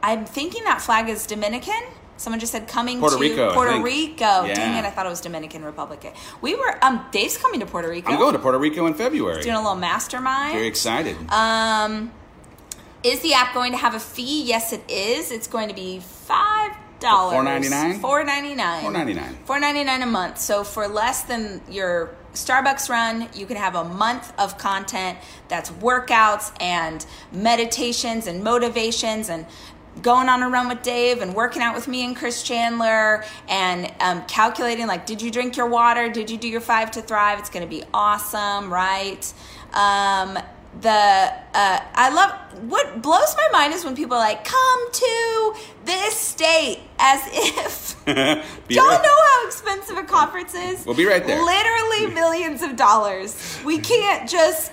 I'm 0.02 0.24
thinking 0.26 0.64
that 0.64 0.80
flag 0.82 1.08
is 1.08 1.26
Dominican. 1.26 1.80
Someone 2.22 2.38
just 2.38 2.52
said 2.52 2.68
coming 2.68 3.00
Puerto 3.00 3.16
to 3.16 3.20
Rico, 3.20 3.52
Puerto. 3.52 3.82
Rico. 3.82 4.44
Yeah. 4.44 4.54
Dang 4.54 4.76
it, 4.84 4.86
I 4.86 4.90
thought 4.90 5.06
it 5.06 5.08
was 5.08 5.20
Dominican 5.20 5.64
Republic. 5.64 6.14
We 6.40 6.54
were 6.54 6.78
um 6.84 7.04
Dave's 7.10 7.36
coming 7.36 7.58
to 7.60 7.66
Puerto 7.66 7.88
Rico. 7.88 8.12
I'm 8.12 8.18
going 8.18 8.32
to 8.34 8.38
Puerto 8.38 8.58
Rico 8.58 8.86
in 8.86 8.94
February. 8.94 9.42
doing 9.42 9.56
a 9.56 9.60
little 9.60 9.74
mastermind. 9.74 10.54
Very 10.54 10.68
excited. 10.68 11.16
Um 11.30 12.12
is 13.02 13.18
the 13.20 13.34
app 13.34 13.52
going 13.52 13.72
to 13.72 13.78
have 13.78 13.96
a 13.96 14.00
fee? 14.00 14.44
Yes 14.44 14.72
it 14.72 14.88
is. 14.88 15.32
It's 15.32 15.48
going 15.48 15.68
to 15.68 15.74
be 15.74 15.98
five 15.98 16.72
dollars. 17.00 17.34
$4.99? 17.36 18.00
Four 18.00 18.22
ninety 18.22 18.54
nine. 18.54 18.84
$4.99. 18.84 19.34
Four 19.44 19.58
ninety 19.58 19.82
nine 19.82 20.02
a 20.02 20.06
month. 20.06 20.38
So 20.38 20.62
for 20.62 20.86
less 20.86 21.22
than 21.24 21.60
your 21.68 22.14
Starbucks 22.34 22.88
run, 22.88 23.28
you 23.34 23.44
can 23.44 23.56
have 23.58 23.74
a 23.74 23.84
month 23.84 24.32
of 24.38 24.56
content 24.56 25.18
that's 25.48 25.70
workouts 25.70 26.50
and 26.62 27.04
meditations 27.30 28.26
and 28.26 28.42
motivations 28.42 29.28
and 29.28 29.44
going 30.00 30.28
on 30.28 30.42
a 30.42 30.48
run 30.48 30.68
with 30.68 30.82
Dave 30.82 31.20
and 31.20 31.34
working 31.34 31.60
out 31.60 31.74
with 31.74 31.86
me 31.86 32.04
and 32.04 32.16
Chris 32.16 32.42
Chandler 32.42 33.24
and 33.48 33.92
um, 34.00 34.24
calculating 34.26 34.86
like, 34.86 35.04
did 35.04 35.20
you 35.20 35.30
drink 35.30 35.56
your 35.56 35.66
water? 35.66 36.08
Did 36.08 36.30
you 36.30 36.38
do 36.38 36.48
your 36.48 36.62
five 36.62 36.90
to 36.92 37.02
thrive? 37.02 37.38
It's 37.38 37.50
going 37.50 37.64
to 37.64 37.68
be 37.68 37.84
awesome, 37.92 38.72
right? 38.72 39.32
Um, 39.74 40.38
the 40.80 40.88
uh, 40.88 41.80
I 41.94 42.08
love 42.14 42.32
what 42.70 43.02
blows 43.02 43.36
my 43.36 43.48
mind 43.52 43.74
is 43.74 43.84
when 43.84 43.94
people 43.94 44.16
are 44.16 44.20
like, 44.20 44.44
come 44.44 44.92
to 44.92 45.54
this 45.84 46.14
state 46.14 46.80
as 46.98 47.20
if 47.30 47.96
Y'all 48.06 48.16
right- 48.16 49.02
know 49.02 49.16
how 49.26 49.46
expensive 49.46 49.98
a 49.98 50.02
conference 50.04 50.54
is? 50.54 50.86
We'll 50.86 50.96
be 50.96 51.04
right 51.06 51.24
there. 51.26 51.42
Literally 51.44 52.14
millions 52.14 52.62
of 52.62 52.76
dollars. 52.76 53.58
We 53.64 53.78
can't 53.78 54.28
just 54.28 54.72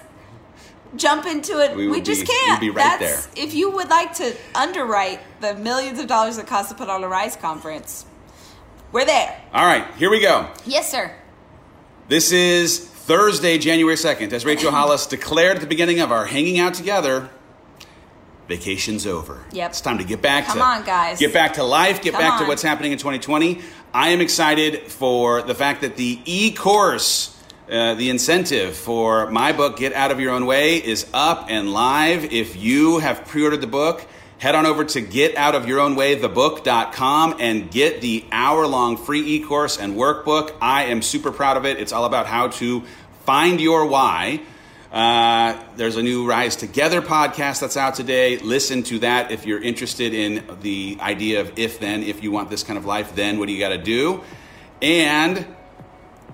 jump 0.95 1.25
into 1.25 1.59
it. 1.59 1.75
We 1.75 1.87
We, 1.87 2.01
just 2.01 2.21
be- 2.21 2.27
can't. 2.27 2.75
right 2.75 2.99
That's 2.99 3.27
if 3.35 3.53
you 3.53 3.69
would 3.71 3.89
like 3.89 4.13
to 4.15 4.35
underwrite 4.55 5.19
the 5.41 5.55
millions 5.55 5.99
of 5.99 6.07
dollars 6.07 6.37
it 6.37 6.47
costs 6.47 6.71
to 6.71 6.77
put 6.77 6.89
on 6.89 7.03
a 7.03 7.07
Rise 7.07 7.35
conference. 7.35 8.05
We're 8.91 9.05
there. 9.05 9.39
All 9.53 9.65
right, 9.65 9.85
here 9.97 10.09
we 10.09 10.19
go. 10.19 10.49
Yes, 10.65 10.89
sir. 10.91 11.13
This 12.07 12.31
is 12.31 12.79
Thursday, 12.79 13.59
January 13.59 13.95
2nd. 13.95 14.33
As 14.33 14.45
Rachel 14.45 14.71
Hollis 14.71 15.05
declared 15.05 15.57
at 15.57 15.61
the 15.61 15.67
beginning 15.67 15.99
of 15.99 16.11
our 16.11 16.25
hanging 16.25 16.59
out 16.59 16.73
together, 16.73 17.29
vacation's 18.47 19.05
over. 19.05 19.43
Yep. 19.51 19.69
It's 19.69 19.81
time 19.81 19.99
to 19.99 20.03
get 20.03 20.23
back 20.23 20.45
Come 20.47 20.57
to 20.57 20.63
on, 20.63 20.83
guys. 20.83 21.19
Get 21.19 21.33
back 21.33 21.53
to 21.53 21.63
life, 21.63 22.01
get 22.01 22.13
Come 22.13 22.21
back 22.21 22.39
to 22.39 22.47
what's 22.47 22.63
happening 22.63 22.91
in 22.91 22.97
2020. 22.97 23.61
I 23.93 24.09
am 24.09 24.21
excited 24.21 24.91
for 24.91 25.43
the 25.43 25.53
fact 25.53 25.81
that 25.81 25.95
the 25.97 26.19
e-course 26.25 27.38
uh, 27.69 27.93
the 27.93 28.09
incentive 28.09 28.75
for 28.75 29.29
my 29.29 29.51
book, 29.51 29.77
Get 29.77 29.93
Out 29.93 30.09
of 30.09 30.19
Your 30.19 30.33
Own 30.33 30.47
Way, 30.47 30.77
is 30.77 31.05
up 31.13 31.45
and 31.49 31.71
live. 31.71 32.33
If 32.33 32.55
you 32.55 32.97
have 32.97 33.25
pre 33.25 33.43
ordered 33.43 33.61
the 33.61 33.67
book, 33.67 34.07
head 34.39 34.55
on 34.55 34.65
over 34.65 34.83
to 34.85 35.03
getoutofyourownwaythebook.com 35.03 37.35
and 37.39 37.69
get 37.69 38.01
the 38.01 38.25
hour 38.31 38.65
long 38.65 38.97
free 38.97 39.21
e 39.21 39.41
course 39.41 39.77
and 39.77 39.95
workbook. 39.95 40.55
I 40.59 40.85
am 40.85 41.03
super 41.03 41.31
proud 41.31 41.57
of 41.57 41.65
it. 41.65 41.79
It's 41.79 41.91
all 41.91 42.05
about 42.05 42.25
how 42.25 42.47
to 42.47 42.81
find 43.25 43.61
your 43.61 43.85
why. 43.85 44.41
Uh, 44.91 45.61
there's 45.75 45.97
a 45.97 46.01
new 46.01 46.27
Rise 46.27 46.55
Together 46.55 47.03
podcast 47.03 47.61
that's 47.61 47.77
out 47.77 47.93
today. 47.93 48.39
Listen 48.39 48.81
to 48.83 48.97
that 48.99 49.31
if 49.31 49.45
you're 49.45 49.61
interested 49.61 50.15
in 50.15 50.43
the 50.61 50.97
idea 50.99 51.41
of 51.41 51.59
if 51.59 51.79
then, 51.79 52.01
if 52.01 52.23
you 52.23 52.31
want 52.31 52.49
this 52.49 52.63
kind 52.63 52.79
of 52.79 52.85
life, 52.85 53.13
then 53.13 53.37
what 53.37 53.45
do 53.45 53.53
you 53.53 53.59
got 53.59 53.69
to 53.69 53.77
do? 53.77 54.23
And 54.81 55.45